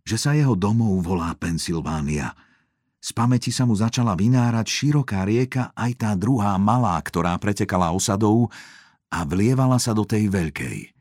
že 0.04 0.20
sa 0.20 0.36
jeho 0.36 0.58
domov 0.58 1.00
volá 1.06 1.32
Pensylvánia– 1.38 2.34
z 3.04 3.12
pamäti 3.12 3.52
sa 3.52 3.68
mu 3.68 3.76
začala 3.76 4.16
vynárať 4.16 4.64
široká 4.64 5.28
rieka 5.28 5.76
aj 5.76 5.92
tá 6.00 6.10
druhá 6.16 6.56
malá, 6.56 6.96
ktorá 7.04 7.36
pretekala 7.36 7.92
osadou 7.92 8.48
a 9.12 9.28
vlievala 9.28 9.76
sa 9.76 9.92
do 9.92 10.08
tej 10.08 10.32
veľkej. 10.32 10.96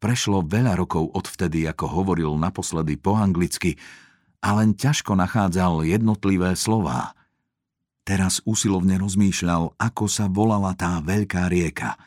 Prešlo 0.00 0.40
veľa 0.40 0.72
rokov 0.72 1.12
odvtedy, 1.12 1.68
ako 1.68 2.00
hovoril 2.00 2.32
naposledy 2.40 2.96
po 2.96 3.12
anglicky, 3.12 3.76
a 4.40 4.56
len 4.56 4.72
ťažko 4.72 5.12
nachádzal 5.12 5.84
jednotlivé 5.84 6.56
slová. 6.56 7.12
Teraz 8.06 8.40
usilovne 8.48 8.96
rozmýšľal, 8.96 9.76
ako 9.76 10.04
sa 10.08 10.32
volala 10.32 10.72
tá 10.72 10.96
veľká 11.04 11.52
rieka. 11.52 12.00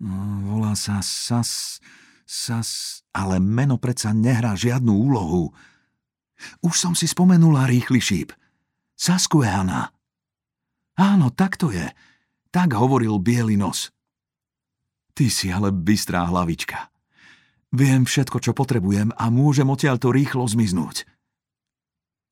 No, 0.00 0.16
volá 0.48 0.72
sa 0.78 1.04
Sas, 1.04 1.82
Sas, 2.24 3.02
ale 3.12 3.36
meno 3.36 3.76
predsa 3.76 4.16
nehrá 4.16 4.56
žiadnu 4.56 4.96
úlohu– 4.96 5.52
už 6.60 6.74
som 6.76 6.92
si 6.96 7.06
spomenula 7.06 7.68
rýchly 7.68 8.00
šíp. 8.00 8.30
Saskuehana. 8.96 9.92
Áno, 11.00 11.32
tak 11.32 11.56
to 11.56 11.72
je. 11.72 11.88
Tak 12.52 12.76
hovoril 12.76 13.16
biely 13.22 13.56
nos. 13.56 13.88
Ty 15.16 15.26
si 15.32 15.48
ale 15.48 15.72
bystrá 15.72 16.28
hlavička. 16.28 16.92
Viem 17.70 18.02
všetko, 18.02 18.42
čo 18.42 18.52
potrebujem 18.52 19.14
a 19.14 19.30
môžem 19.30 19.68
odtiaľto 19.70 20.10
rýchlo 20.10 20.42
zmiznúť. 20.44 21.06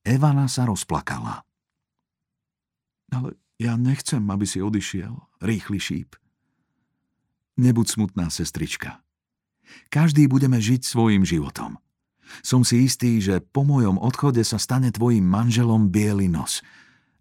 Evana 0.02 0.50
sa 0.50 0.66
rozplakala. 0.66 1.46
Ale 3.08 3.38
ja 3.56 3.78
nechcem, 3.78 4.20
aby 4.28 4.44
si 4.44 4.58
odišiel, 4.60 5.14
rýchly 5.40 5.78
šíp. 5.78 6.10
Nebuď 7.58 7.86
smutná, 7.86 8.30
sestrička. 8.30 9.02
Každý 9.90 10.30
budeme 10.30 10.62
žiť 10.62 10.86
svojim 10.86 11.26
životom. 11.26 11.78
Som 12.44 12.62
si 12.62 12.84
istý, 12.84 13.18
že 13.18 13.40
po 13.40 13.64
mojom 13.64 13.98
odchode 13.98 14.44
sa 14.44 14.60
stane 14.60 14.92
tvojim 14.92 15.24
manželom 15.24 15.88
biely 15.88 16.28
nos 16.28 16.60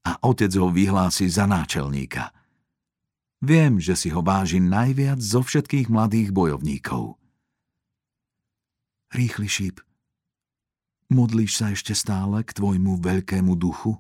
a 0.08 0.16
otec 0.24 0.52
ho 0.56 0.72
vyhlási 0.72 1.28
za 1.28 1.44
náčelníka. 1.44 2.32
Viem, 3.44 3.78
že 3.78 3.94
si 3.94 4.10
ho 4.10 4.26
váži 4.26 4.58
najviac 4.58 5.22
zo 5.22 5.46
všetkých 5.46 5.94
mladých 5.94 6.34
bojovníkov. 6.34 7.20
Rýchly 9.14 9.48
šíp, 9.48 9.76
modlíš 11.14 11.52
sa 11.60 11.72
ešte 11.72 11.94
stále 11.96 12.44
k 12.44 12.52
tvojmu 12.52 13.00
veľkému 13.00 13.54
duchu? 13.56 13.96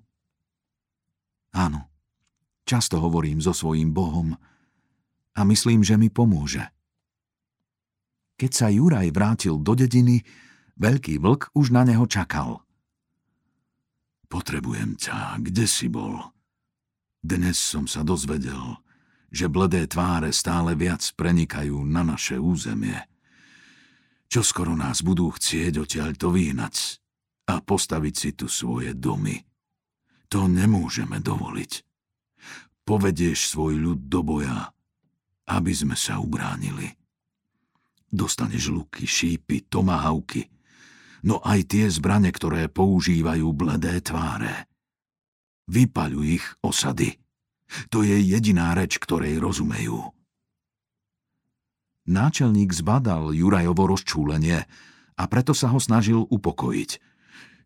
Áno, 1.55 1.87
často 2.67 2.99
hovorím 2.99 3.39
so 3.39 3.55
svojím 3.55 3.95
Bohom 3.95 4.35
a 5.37 5.41
myslím, 5.45 5.85
že 5.85 5.95
mi 5.95 6.09
pomôže. 6.09 6.65
Keď 8.37 8.51
sa 8.53 8.67
Juraj 8.69 9.09
vrátil 9.13 9.57
do 9.57 9.73
dediny, 9.73 10.21
veľký 10.77 11.17
vlk 11.21 11.53
už 11.57 11.73
na 11.73 11.83
neho 11.83 12.05
čakal. 12.05 12.61
Potrebujem 14.27 14.99
ťa, 14.99 15.41
kde 15.41 15.65
si 15.65 15.87
bol? 15.89 16.19
Dnes 17.23 17.57
som 17.57 17.89
sa 17.89 18.05
dozvedel, 18.05 18.77
že 19.31 19.51
bledé 19.51 19.87
tváre 19.87 20.31
stále 20.31 20.77
viac 20.77 21.03
prenikajú 21.15 21.83
na 21.83 22.05
naše 22.05 22.39
územie. 22.39 22.97
Čo 24.27 24.43
skoro 24.43 24.75
nás 24.75 25.03
budú 25.03 25.31
chcieť 25.31 25.79
odtiaľ 25.79 26.11
to 26.19 26.31
vyhnať 26.31 26.99
a 27.47 27.63
postaviť 27.63 28.15
si 28.15 28.29
tu 28.35 28.51
svoje 28.51 28.91
domy. 28.91 29.39
To 30.27 30.51
nemôžeme 30.51 31.23
dovoliť. 31.23 31.71
Povedieš 32.83 33.55
svoj 33.55 33.79
ľud 33.79 33.99
do 34.11 34.19
boja, 34.23 34.75
aby 35.47 35.71
sme 35.71 35.95
sa 35.95 36.19
ubránili. 36.19 36.91
Dostaneš 38.07 38.71
luky, 38.71 39.07
šípy, 39.07 39.67
tomahavky, 39.71 40.56
no 41.27 41.43
aj 41.43 41.67
tie 41.67 41.91
zbrane, 41.91 42.31
ktoré 42.31 42.71
používajú 42.71 43.51
bledé 43.51 43.99
tváre. 43.99 44.71
Vypaľuj 45.67 46.39
ich 46.39 46.45
osady. 46.63 47.19
To 47.91 47.99
je 47.99 48.15
jediná 48.15 48.71
reč, 48.71 48.95
ktorej 48.95 49.43
rozumejú. 49.43 50.15
Náčelník 52.07 52.71
zbadal 52.71 53.35
Jurajovo 53.35 53.91
rozčúlenie 53.91 54.63
a 55.19 55.23
preto 55.27 55.51
sa 55.51 55.67
ho 55.75 55.79
snažil 55.83 56.23
upokojiť. 56.23 57.03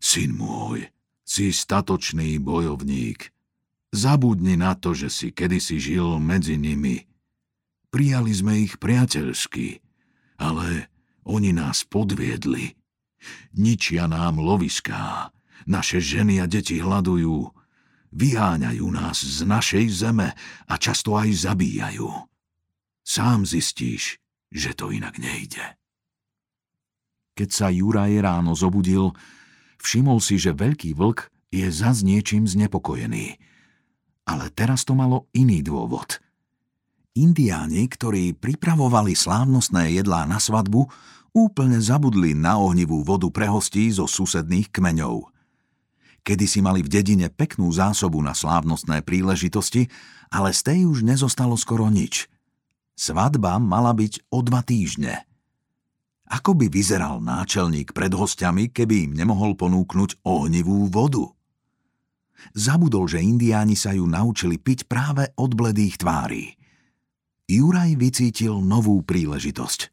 Syn 0.02 0.34
môj, 0.34 0.90
si 1.22 1.54
statočný 1.54 2.42
bojovník. 2.42 3.30
Zabudni 3.94 4.58
na 4.58 4.74
to, 4.74 4.98
že 4.98 5.06
si 5.06 5.28
kedysi 5.30 5.78
žil 5.78 6.18
medzi 6.18 6.58
nimi. 6.58 7.06
Prijali 7.94 8.34
sme 8.34 8.66
ich 8.66 8.82
priateľsky, 8.82 9.78
ale 10.42 10.90
oni 11.22 11.54
nás 11.54 11.86
podviedli. 11.86 12.81
Ničia 13.56 14.08
nám 14.10 14.40
loviská, 14.40 15.30
naše 15.66 16.02
ženy 16.02 16.42
a 16.42 16.46
deti 16.50 16.82
hľadujú, 16.82 17.50
vyháňajú 18.12 18.86
nás 18.92 19.22
z 19.22 19.46
našej 19.48 19.86
zeme 19.90 20.28
a 20.68 20.74
často 20.76 21.16
aj 21.16 21.32
zabíjajú. 21.48 22.08
Sám 23.02 23.48
zistíš, 23.48 24.22
že 24.52 24.76
to 24.76 24.92
inak 24.94 25.18
nejde. 25.18 25.80
Keď 27.32 27.48
sa 27.48 27.72
Juraj 27.72 28.12
ráno 28.20 28.52
zobudil, 28.52 29.16
všimol 29.80 30.20
si, 30.20 30.36
že 30.36 30.52
veľký 30.52 30.92
vlk 30.92 31.32
je 31.48 31.66
zas 31.72 32.04
niečím 32.04 32.44
znepokojený. 32.44 33.40
Ale 34.28 34.52
teraz 34.54 34.84
to 34.86 34.94
malo 34.94 35.26
iný 35.34 35.64
dôvod. 35.64 36.20
Indiáni, 37.12 37.88
ktorí 37.88 38.32
pripravovali 38.36 39.12
slávnostné 39.12 39.92
jedlá 39.92 40.24
na 40.24 40.40
svadbu, 40.40 40.88
úplne 41.32 41.80
zabudli 41.80 42.36
na 42.36 42.60
ohnivú 42.60 43.04
vodu 43.04 43.28
pre 43.28 43.48
hostí 43.48 43.88
zo 43.92 44.08
susedných 44.08 44.68
kmeňov. 44.72 45.28
Kedy 46.22 46.44
si 46.46 46.60
mali 46.62 46.86
v 46.86 46.92
dedine 46.92 47.26
peknú 47.32 47.72
zásobu 47.74 48.22
na 48.22 48.36
slávnostné 48.36 49.02
príležitosti, 49.02 49.90
ale 50.30 50.54
z 50.54 50.60
tej 50.62 50.78
už 50.86 51.02
nezostalo 51.02 51.58
skoro 51.58 51.90
nič– 51.90 52.24
Svadba 52.92 53.56
mala 53.56 53.96
byť 53.96 54.28
o 54.28 54.44
dva 54.44 54.60
týždne. 54.60 55.24
Ako 56.32 56.56
by 56.56 56.70
vyzeral 56.72 57.20
náčelník 57.20 57.92
pred 57.92 58.12
hostiami, 58.12 58.72
keby 58.72 59.10
im 59.10 59.12
nemohol 59.16 59.52
ponúknuť 59.56 60.24
ohnivú 60.24 60.88
vodu? 60.88 61.28
Zabudol, 62.56 63.06
že 63.06 63.20
indiáni 63.20 63.76
sa 63.76 63.92
ju 63.92 64.08
naučili 64.08 64.56
piť 64.56 64.88
práve 64.88 65.28
od 65.36 65.52
bledých 65.52 66.00
tvári. 66.00 66.56
Juraj 67.46 68.00
vycítil 68.00 68.64
novú 68.64 69.04
príležitosť. 69.04 69.92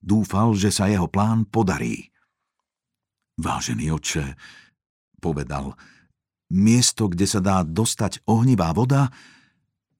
Dúfal, 0.00 0.56
že 0.56 0.72
sa 0.72 0.88
jeho 0.88 1.06
plán 1.06 1.44
podarí. 1.44 2.08
Vážený 3.40 3.96
oče, 3.96 4.36
povedal, 5.20 5.76
miesto, 6.52 7.08
kde 7.08 7.28
sa 7.28 7.40
dá 7.40 7.64
dostať 7.64 8.24
ohnivá 8.24 8.72
voda, 8.72 9.12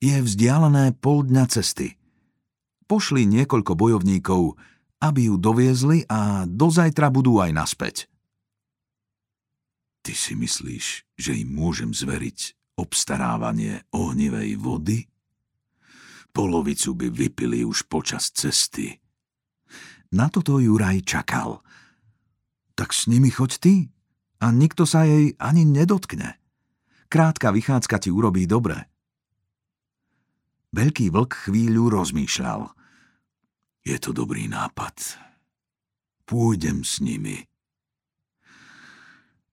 je 0.00 0.16
vzdialené 0.16 0.96
pol 0.96 1.24
dňa 1.28 1.44
cesty 1.48 2.00
pošli 2.90 3.22
niekoľko 3.30 3.78
bojovníkov, 3.78 4.58
aby 4.98 5.30
ju 5.30 5.38
doviezli 5.38 6.02
a 6.10 6.42
dozajtra 6.50 7.06
budú 7.14 7.38
aj 7.38 7.54
naspäť. 7.54 7.96
Ty 10.02 10.10
si 10.10 10.34
myslíš, 10.34 10.86
že 11.14 11.38
im 11.38 11.54
môžem 11.54 11.94
zveriť 11.94 12.58
obstarávanie 12.74 13.86
ohnivej 13.94 14.58
vody? 14.58 15.06
Polovicu 16.34 16.98
by 16.98 17.06
vypili 17.14 17.62
už 17.62 17.86
počas 17.86 18.34
cesty. 18.34 18.98
Na 20.10 20.26
toto 20.26 20.58
Juraj 20.58 21.06
čakal. 21.06 21.62
Tak 22.74 22.90
s 22.90 23.06
nimi 23.06 23.30
choď 23.30 23.52
ty 23.58 23.74
a 24.42 24.50
nikto 24.50 24.86
sa 24.86 25.06
jej 25.06 25.38
ani 25.38 25.62
nedotkne. 25.62 26.38
Krátka 27.10 27.50
vychádzka 27.50 27.96
ti 28.02 28.10
urobí 28.10 28.46
dobre. 28.46 28.90
Veľký 30.74 31.10
vlk 31.10 31.50
chvíľu 31.50 31.90
rozmýšľal– 31.90 32.62
je 33.80 33.96
to 33.96 34.12
dobrý 34.12 34.44
nápad. 34.44 35.16
Pôjdem 36.28 36.84
s 36.84 37.00
nimi. 37.00 37.48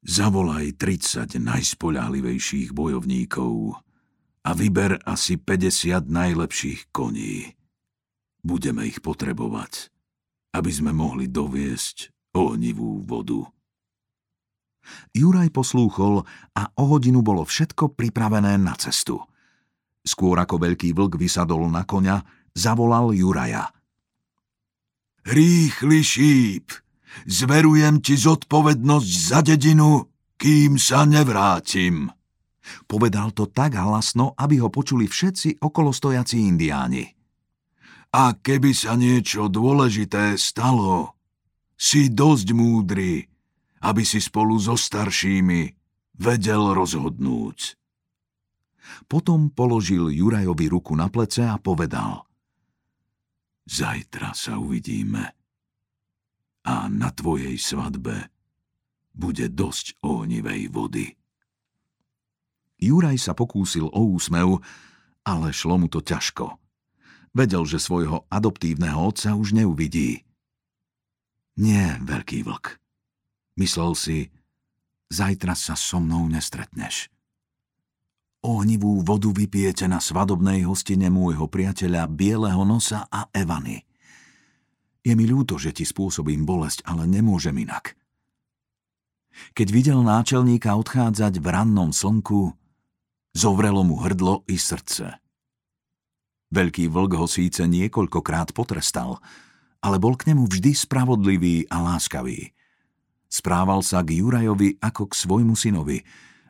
Zavolaj 0.04 0.76
30 0.78 1.40
najspoľahlivejších 1.42 2.72
bojovníkov 2.76 3.82
a 4.44 4.50
vyber 4.52 5.00
asi 5.04 5.40
50 5.40 6.08
najlepších 6.08 6.92
koní. 6.92 7.56
Budeme 8.44 8.88
ich 8.88 9.04
potrebovať, 9.04 9.92
aby 10.58 10.72
sme 10.74 10.92
mohli 10.92 11.30
doviesť 11.30 12.10
ohnivú 12.34 13.06
vodu. 13.06 13.46
Juraj 15.14 15.54
poslúchol 15.54 16.26
a 16.58 16.64
o 16.80 16.84
hodinu 16.90 17.22
bolo 17.22 17.46
všetko 17.46 17.94
pripravené 17.94 18.58
na 18.58 18.74
cestu. 18.80 19.22
Skôr 20.02 20.40
ako 20.40 20.64
veľký 20.64 20.96
vlk 20.96 21.20
vysadol 21.20 21.68
na 21.68 21.86
koňa, 21.86 22.24
zavolal 22.56 23.14
Juraja– 23.14 23.70
Rýchly 25.28 26.08
šíp, 26.08 26.72
zverujem 27.28 28.00
ti 28.00 28.16
zodpovednosť 28.16 29.12
za 29.12 29.44
dedinu, 29.44 30.08
kým 30.40 30.80
sa 30.80 31.04
nevrátim. 31.04 32.08
Povedal 32.88 33.36
to 33.36 33.52
tak 33.52 33.76
hlasno, 33.76 34.32
aby 34.40 34.64
ho 34.64 34.72
počuli 34.72 35.04
všetci 35.04 35.60
okolo 35.60 35.92
stojaci 35.92 36.48
indiáni. 36.48 37.17
A 38.18 38.34
keby 38.34 38.74
sa 38.74 38.98
niečo 38.98 39.46
dôležité 39.46 40.42
stalo, 40.42 41.14
si 41.78 42.10
dosť 42.10 42.48
múdry, 42.58 43.30
aby 43.86 44.02
si 44.02 44.18
spolu 44.18 44.58
so 44.58 44.74
staršími 44.74 45.70
vedel 46.18 46.74
rozhodnúť. 46.74 47.78
Potom 49.06 49.54
položil 49.54 50.10
Jurajovi 50.10 50.66
ruku 50.66 50.98
na 50.98 51.14
plece 51.14 51.46
a 51.46 51.62
povedal 51.62 52.26
Zajtra 53.70 54.34
sa 54.34 54.58
uvidíme. 54.58 55.38
A 56.66 56.90
na 56.90 57.14
tvojej 57.14 57.54
svadbe 57.62 58.34
bude 59.14 59.46
dosť 59.54 60.02
ohnivej 60.02 60.74
vody. 60.74 61.06
Juraj 62.82 63.18
sa 63.22 63.38
pokúsil 63.38 63.86
o 63.86 64.02
úsmev, 64.10 64.58
ale 65.22 65.54
šlo 65.54 65.78
mu 65.78 65.86
to 65.86 66.02
ťažko. 66.02 66.67
Vedel, 67.38 67.70
že 67.70 67.78
svojho 67.78 68.26
adoptívneho 68.34 68.98
otca 68.98 69.38
už 69.38 69.54
neuvidí. 69.54 70.26
Nie, 71.62 72.02
veľký 72.02 72.42
vlk. 72.42 72.82
Myslel 73.62 73.94
si, 73.94 74.18
zajtra 75.14 75.54
sa 75.54 75.78
so 75.78 76.02
mnou 76.02 76.26
nestretneš. 76.26 77.14
Ohnivú 78.42 79.06
vodu 79.06 79.30
vypijete 79.30 79.86
na 79.86 80.02
svadobnej 80.02 80.66
hostine 80.66 81.14
môjho 81.14 81.46
priateľa 81.46 82.10
Bieleho 82.10 82.66
nosa 82.66 83.06
a 83.06 83.30
Evany. 83.30 83.86
Je 85.06 85.14
mi 85.14 85.30
ľúto, 85.30 85.62
že 85.62 85.70
ti 85.78 85.86
spôsobím 85.86 86.42
bolesť, 86.42 86.90
ale 86.90 87.06
nemôžem 87.06 87.54
inak. 87.54 87.94
Keď 89.54 89.68
videl 89.70 90.02
náčelníka 90.02 90.74
odchádzať 90.74 91.38
v 91.38 91.46
rannom 91.54 91.94
slnku, 91.94 92.58
zovrelo 93.38 93.86
mu 93.86 94.02
hrdlo 94.02 94.42
i 94.50 94.58
srdce. 94.58 95.22
Veľký 96.48 96.88
vlk 96.88 97.12
ho 97.20 97.28
síce 97.28 97.60
niekoľkokrát 97.68 98.56
potrestal, 98.56 99.20
ale 99.84 100.00
bol 100.00 100.16
k 100.16 100.32
nemu 100.32 100.48
vždy 100.48 100.72
spravodlivý 100.72 101.68
a 101.68 101.84
láskavý. 101.84 102.56
Správal 103.28 103.84
sa 103.84 104.00
k 104.08 104.24
Jurajovi 104.24 104.80
ako 104.80 105.12
k 105.12 105.14
svojmu 105.14 105.56
synovi 105.60 106.00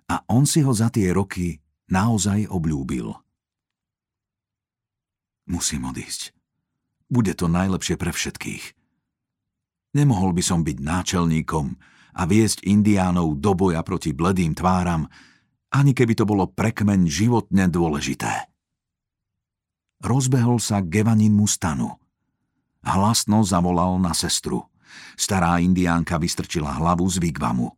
a 0.05 0.21
on 0.29 0.45
si 0.45 0.61
ho 0.61 0.69
za 0.69 0.93
tie 0.93 1.09
roky 1.09 1.57
naozaj 1.89 2.45
obľúbil. 2.47 3.09
Musím 5.49 5.89
odísť. 5.89 6.35
Bude 7.07 7.33
to 7.33 7.47
najlepšie 7.47 7.95
pre 7.95 8.11
všetkých. 8.11 8.75
Nemohol 9.95 10.35
by 10.35 10.43
som 10.43 10.61
byť 10.61 10.77
náčelníkom 10.77 11.73
a 12.19 12.21
viesť 12.27 12.67
indiánov 12.67 13.39
do 13.39 13.55
boja 13.55 13.81
proti 13.81 14.11
bledým 14.11 14.53
tváram, 14.53 15.07
ani 15.71 15.95
keby 15.95 16.13
to 16.13 16.27
bolo 16.27 16.45
prekmeň 16.51 17.07
životne 17.07 17.65
dôležité. 17.71 18.56
Rozbehol 20.01 20.61
sa 20.61 20.81
k 20.85 21.01
Evaninmu 21.01 21.49
stanu. 21.49 21.97
Hlasno 22.85 23.41
zavolal 23.41 23.97
na 23.97 24.13
sestru. 24.13 24.69
Stará 25.17 25.57
indiánka 25.59 26.21
vystrčila 26.21 26.77
hlavu 26.77 27.09
z 27.09 27.17
vigvamu. 27.19 27.73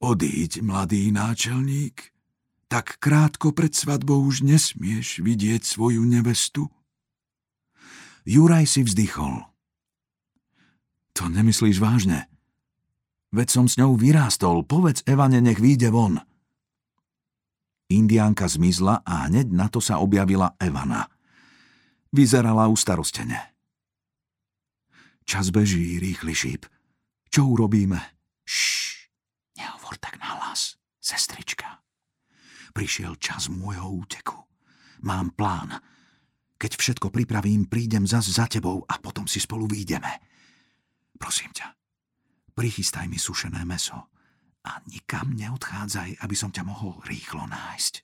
Odíď, 0.00 0.60
mladý 0.64 1.12
náčelník. 1.12 2.12
Tak 2.68 2.98
krátko 2.98 3.52
pred 3.52 3.70
svadbou 3.76 4.24
už 4.24 4.42
nesmieš 4.42 5.22
vidieť 5.22 5.62
svoju 5.62 6.02
nevestu. 6.02 6.72
Juraj 8.24 8.64
si 8.66 8.80
vzdychol. 8.82 9.44
To 11.14 11.30
nemyslíš 11.30 11.78
vážne? 11.78 12.26
Veď 13.30 13.48
som 13.52 13.66
s 13.70 13.78
ňou 13.78 13.94
vyrástol, 13.94 14.66
povedz 14.66 15.04
Evane, 15.06 15.38
nech 15.38 15.60
výjde 15.60 15.92
von. 15.92 16.24
Indiánka 17.92 18.48
zmizla 18.48 19.04
a 19.04 19.28
hneď 19.28 19.52
na 19.52 19.68
to 19.68 19.76
sa 19.76 20.00
objavila 20.00 20.56
Evana. 20.56 21.04
Vyzerala 22.14 22.70
ustarostene. 22.72 23.52
Čas 25.28 25.52
beží, 25.52 26.00
rýchly 26.00 26.32
šíp. 26.32 26.62
Čo 27.28 27.52
urobíme? 27.52 28.00
Šš, 28.44 29.08
nehovor 29.60 30.00
tak 30.00 30.16
nahlas, 30.20 30.80
sestrička. 31.00 31.84
Prišiel 32.72 33.20
čas 33.20 33.52
môjho 33.52 34.04
úteku. 34.04 34.36
Mám 35.04 35.36
plán. 35.36 35.76
Keď 36.56 36.72
všetko 36.80 37.12
pripravím, 37.12 37.68
prídem 37.68 38.08
zas 38.08 38.30
za 38.30 38.48
tebou 38.48 38.86
a 38.88 38.96
potom 38.96 39.28
si 39.28 39.42
spolu 39.42 39.68
výjdeme. 39.68 40.08
Prosím 41.20 41.52
ťa, 41.52 41.68
prichystaj 42.56 43.04
mi 43.10 43.20
sušené 43.20 43.64
meso 43.68 44.13
a 44.64 44.80
nikam 44.88 45.36
neodchádzaj, 45.36 46.24
aby 46.24 46.34
som 46.36 46.48
ťa 46.48 46.64
mohol 46.64 46.96
rýchlo 47.04 47.44
nájsť. 47.44 48.02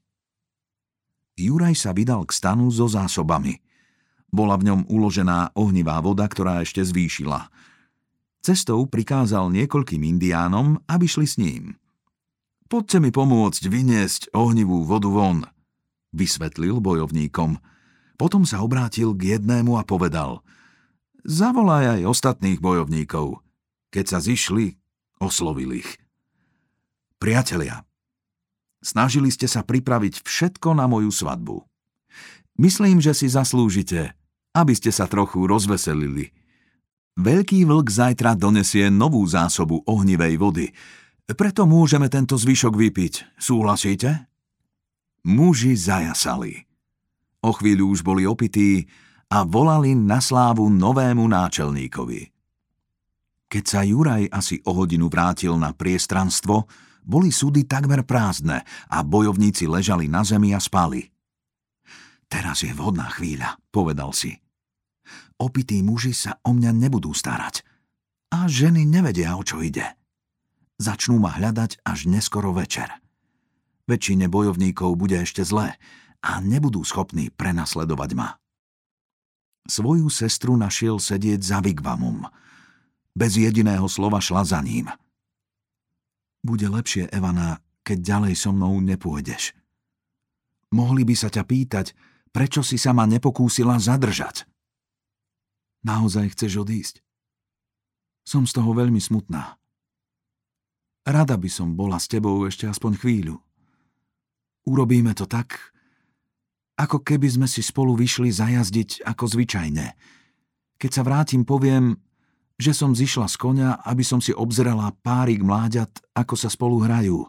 Juraj 1.40 1.72
sa 1.72 1.96
vydal 1.96 2.28
k 2.28 2.36
stanu 2.36 2.68
so 2.68 2.84
zásobami. 2.84 3.64
Bola 4.28 4.60
v 4.60 4.70
ňom 4.70 4.80
uložená 4.92 5.56
ohnivá 5.56 5.98
voda, 6.04 6.28
ktorá 6.28 6.60
ešte 6.60 6.84
zvýšila. 6.84 7.48
Cestou 8.44 8.84
prikázal 8.84 9.48
niekoľkým 9.50 10.04
indiánom, 10.04 10.78
aby 10.84 11.08
šli 11.08 11.26
s 11.26 11.36
ním. 11.40 11.80
Poďte 12.68 13.02
mi 13.02 13.10
pomôcť 13.10 13.66
vyniesť 13.66 14.30
ohnivú 14.36 14.84
vodu 14.84 15.08
von, 15.08 15.48
vysvetlil 16.12 16.78
bojovníkom– 16.78 17.56
potom 18.20 18.44
sa 18.44 18.60
obrátil 18.60 19.16
k 19.16 19.40
jednému 19.40 19.80
a 19.80 19.82
povedal 19.88 20.44
Zavolaj 21.24 21.96
aj 21.96 22.00
ostatných 22.04 22.60
bojovníkov. 22.60 23.40
Keď 23.88 24.04
sa 24.04 24.20
zišli, 24.20 24.76
oslovil 25.16 25.80
ich. 25.80 25.96
Priatelia, 27.20 27.84
snažili 28.80 29.28
ste 29.28 29.44
sa 29.44 29.60
pripraviť 29.60 30.24
všetko 30.24 30.72
na 30.72 30.88
moju 30.88 31.12
svadbu. 31.12 31.60
Myslím, 32.56 32.96
že 32.96 33.12
si 33.12 33.28
zaslúžite, 33.28 34.16
aby 34.56 34.72
ste 34.72 34.88
sa 34.88 35.04
trochu 35.04 35.44
rozveselili. 35.44 36.32
Veľký 37.20 37.68
vlk 37.68 37.92
zajtra 37.92 38.32
donesie 38.32 38.88
novú 38.88 39.20
zásobu 39.28 39.84
ohnivej 39.84 40.40
vody, 40.40 40.66
preto 41.36 41.68
môžeme 41.68 42.08
tento 42.08 42.40
zvyšok 42.40 42.72
vypiť. 42.72 43.36
Súhlasíte? 43.36 44.24
Muži 45.28 45.76
zajasali. 45.76 46.56
O 47.44 47.52
chvíľu 47.52 47.92
už 47.92 48.00
boli 48.00 48.24
opití 48.24 48.88
a 49.28 49.44
volali 49.44 49.92
na 49.92 50.24
slávu 50.24 50.72
novému 50.72 51.28
náčelníkovi. 51.28 52.32
Keď 53.52 53.64
sa 53.68 53.84
Juraj 53.84 54.32
asi 54.32 54.56
o 54.64 54.72
hodinu 54.72 55.12
vrátil 55.12 55.52
na 55.60 55.76
priestranstvo, 55.76 56.64
boli 57.04 57.32
súdy 57.34 57.64
takmer 57.64 58.04
prázdne 58.06 58.64
a 58.88 59.02
bojovníci 59.04 59.66
ležali 59.66 60.06
na 60.06 60.24
zemi 60.24 60.52
a 60.54 60.60
spali. 60.60 61.10
Teraz 62.30 62.62
je 62.62 62.70
vhodná 62.70 63.10
chvíľa, 63.10 63.58
povedal 63.74 64.14
si. 64.14 64.38
Opití 65.40 65.82
muži 65.82 66.14
sa 66.14 66.38
o 66.46 66.54
mňa 66.54 66.70
nebudú 66.70 67.10
starať. 67.10 67.66
A 68.30 68.46
ženy 68.46 68.86
nevedia, 68.86 69.34
o 69.34 69.42
čo 69.42 69.58
ide. 69.58 69.98
Začnú 70.78 71.18
ma 71.18 71.34
hľadať 71.34 71.82
až 71.82 72.06
neskoro 72.06 72.54
večer. 72.54 72.88
Väčšine 73.90 74.30
bojovníkov 74.30 74.94
bude 74.94 75.18
ešte 75.18 75.42
zlé 75.42 75.74
a 76.22 76.38
nebudú 76.38 76.86
schopní 76.86 77.34
prenasledovať 77.34 78.10
ma. 78.14 78.38
Svoju 79.66 80.06
sestru 80.08 80.54
našiel 80.54 81.02
sedieť 81.02 81.40
za 81.42 81.58
Vigvamom. 81.58 82.30
Bez 83.12 83.34
jediného 83.34 83.90
slova 83.90 84.22
šla 84.22 84.46
za 84.46 84.62
ním. 84.62 84.86
Bude 86.40 86.66
lepšie, 86.72 87.12
Evana, 87.12 87.60
keď 87.84 87.98
ďalej 88.00 88.34
so 88.36 88.50
mnou 88.52 88.80
nepôjdeš. 88.80 89.52
Mohli 90.72 91.02
by 91.04 91.14
sa 91.18 91.28
ťa 91.28 91.44
pýtať, 91.44 91.92
prečo 92.30 92.62
si 92.62 92.78
sa 92.78 92.94
ma 92.94 93.04
nepokúsila 93.04 93.76
zadržať. 93.76 94.46
Naozaj 95.82 96.36
chceš 96.36 96.62
odísť? 96.62 96.94
Som 98.24 98.46
z 98.46 98.56
toho 98.56 98.70
veľmi 98.72 99.00
smutná. 99.00 99.58
Rada 101.04 101.34
by 101.40 101.50
som 101.50 101.74
bola 101.74 101.96
s 101.96 102.06
tebou 102.06 102.44
ešte 102.44 102.68
aspoň 102.68 102.92
chvíľu. 103.00 103.36
Urobíme 104.68 105.16
to 105.16 105.24
tak, 105.24 105.56
ako 106.76 107.00
keby 107.00 107.28
sme 107.28 107.48
si 107.48 107.64
spolu 107.64 107.96
vyšli 107.96 108.28
zajazdiť 108.28 109.04
ako 109.08 109.24
zvyčajne. 109.26 109.86
Keď 110.80 110.90
sa 110.92 111.02
vrátim, 111.04 111.44
poviem, 111.44 111.96
že 112.60 112.76
som 112.76 112.92
zišla 112.92 113.24
z 113.24 113.36
konia, 113.40 113.70
aby 113.88 114.04
som 114.04 114.20
si 114.20 114.36
obzrela 114.36 114.92
párik 115.00 115.40
mláďat, 115.40 115.88
ako 116.12 116.36
sa 116.36 116.52
spolu 116.52 116.84
hrajú. 116.84 117.24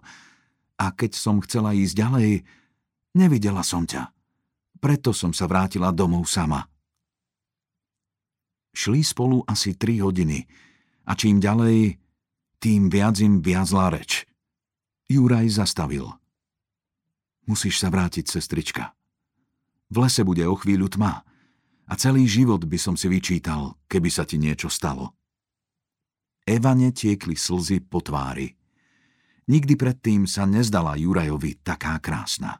A 0.76 0.91
keď 0.91 1.15
som 1.15 1.39
chcela 1.39 1.72
ísť 1.72 1.96
ďalej, 1.96 2.44
nevidela 3.15 3.63
som 3.63 3.88
ťa. 3.88 4.12
Preto 4.84 5.15
som 5.15 5.32
sa 5.32 5.48
vrátila 5.48 5.96
domov 5.96 6.28
sama. 6.28 6.67
Šli 8.76 9.08
spolu 9.08 9.39
asi 9.48 9.80
tri 9.80 10.04
hodiny 10.04 10.44
a 11.08 11.15
čím 11.15 11.39
ďalej, 11.39 11.96
tým 12.60 12.91
viac 12.91 13.15
im 13.24 13.39
viazla 13.39 13.88
reč. 13.88 14.28
Juraj 15.08 15.48
zastavil. 15.48 16.12
Musíš 17.48 17.80
sa 17.80 17.88
vrátiť, 17.88 18.28
sestrička. 18.28 18.91
V 19.91 19.96
lese 20.04 20.28
bude 20.28 20.44
o 20.44 20.56
chvíľu 20.60 20.91
tma 20.91 21.24
a 21.88 21.94
celý 21.96 22.28
život 22.28 22.63
by 22.63 22.78
som 22.80 22.96
si 23.00 23.08
vyčítal, 23.08 23.80
keby 23.88 24.12
sa 24.12 24.28
ti 24.28 24.36
niečo 24.36 24.67
stalo. 24.67 25.21
Evane 26.52 26.92
tiekli 26.92 27.40
slzy 27.40 27.80
po 27.80 28.04
tvári. 28.04 28.52
Nikdy 29.48 29.80
predtým 29.80 30.28
sa 30.28 30.44
nezdala 30.44 31.00
Jurajovi 31.00 31.64
taká 31.64 31.96
krásna. 32.04 32.60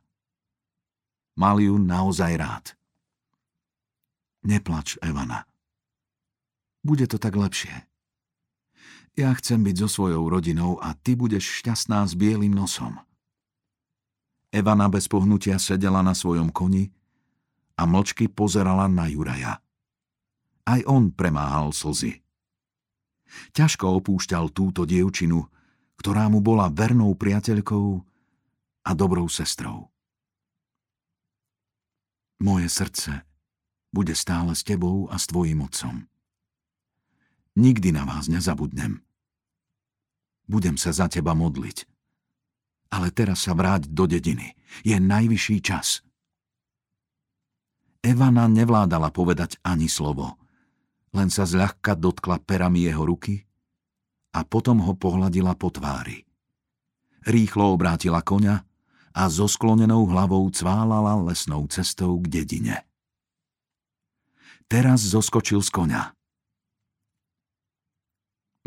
Mal 1.36 1.60
ju 1.60 1.76
naozaj 1.76 2.40
rád. 2.40 2.66
Neplač, 4.48 4.96
Evana. 5.04 5.44
Bude 6.80 7.04
to 7.04 7.20
tak 7.20 7.36
lepšie. 7.36 7.84
Ja 9.20 9.36
chcem 9.36 9.60
byť 9.60 9.76
so 9.84 9.88
svojou 9.92 10.24
rodinou 10.32 10.80
a 10.80 10.96
ty 10.96 11.20
budeš 11.20 11.60
šťastná 11.60 12.08
s 12.08 12.16
bielým 12.16 12.56
nosom. 12.56 12.96
Evana 14.56 14.88
bez 14.88 15.12
pohnutia 15.12 15.60
sedela 15.60 16.00
na 16.00 16.16
svojom 16.16 16.48
koni 16.48 16.88
a 17.76 17.84
mlčky 17.84 18.32
pozerala 18.32 18.88
na 18.88 19.12
Juraja. 19.12 19.60
Aj 20.64 20.80
on 20.88 21.12
premáhal 21.12 21.76
slzy. 21.76 22.21
Ťažko 23.56 24.02
opúšťal 24.02 24.52
túto 24.52 24.84
dievčinu, 24.84 25.48
ktorá 26.02 26.28
mu 26.28 26.42
bola 26.42 26.72
vernou 26.72 27.14
priateľkou 27.14 27.88
a 28.88 28.92
dobrou 28.98 29.30
sestrou. 29.30 29.94
Moje 32.42 32.74
srdce 32.74 33.22
bude 33.94 34.18
stále 34.18 34.58
s 34.58 34.66
tebou 34.66 35.06
a 35.14 35.22
s 35.22 35.30
tvojim 35.30 35.62
otcom. 35.62 36.10
Nikdy 37.54 37.94
na 37.94 38.08
vás 38.08 38.32
nezabudnem. 38.32 39.04
Budem 40.50 40.80
sa 40.80 40.90
za 40.90 41.06
teba 41.06 41.38
modliť. 41.38 41.86
Ale 42.92 43.14
teraz 43.14 43.46
sa 43.46 43.54
vráť 43.54 43.88
do 43.88 44.10
dediny. 44.10 44.58
Je 44.82 44.98
najvyšší 44.98 45.58
čas. 45.64 46.04
Evana 48.02 48.50
nevládala 48.50 49.14
povedať 49.14 49.62
ani 49.62 49.86
slovo. 49.86 50.41
Len 51.12 51.28
sa 51.28 51.44
zľahka 51.44 51.96
dotkla 51.96 52.40
perami 52.44 52.88
jeho 52.88 53.04
ruky 53.04 53.44
a 54.32 54.48
potom 54.48 54.80
ho 54.84 54.96
pohľadila 54.96 55.56
po 55.60 55.68
tvári. 55.72 56.24
Rýchlo 57.28 57.76
obrátila 57.76 58.24
koňa 58.24 58.64
a 59.12 59.24
so 59.28 59.46
sklonenou 59.46 60.08
hlavou 60.08 60.48
cválala 60.50 61.20
lesnou 61.28 61.68
cestou 61.68 62.16
k 62.24 62.42
dedine. 62.42 62.88
Teraz 64.72 65.04
zoskočil 65.04 65.60
z 65.60 65.70
koňa. 65.70 66.04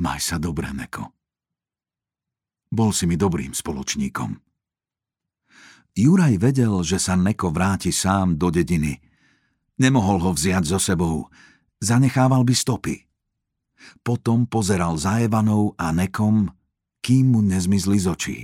Maj 0.05 0.21
sa 0.21 0.37
dobre, 0.37 0.69
Neko. 0.69 1.09
Bol 2.69 2.91
si 2.93 3.09
mi 3.09 3.17
dobrým 3.17 3.57
spoločníkom. 3.57 4.37
Juraj 5.95 6.35
vedel, 6.43 6.75
že 6.83 6.99
sa 6.99 7.15
Neko 7.15 7.55
vráti 7.55 7.95
sám 7.95 8.35
do 8.35 8.51
dediny. 8.51 8.99
Nemohol 9.79 10.19
ho 10.27 10.31
vziať 10.35 10.65
so 10.67 10.79
sebou. 10.83 11.31
Zanechával 11.83 12.45
by 12.45 12.55
stopy. 12.55 12.97
Potom 14.01 14.47
pozeral 14.47 14.97
za 14.97 15.21
Evanou 15.21 15.75
a 15.77 15.93
Nekom, 15.93 16.49
kým 17.05 17.37
mu 17.37 17.41
nezmizli 17.45 18.01
z 18.01 18.07
očí. 18.09 18.39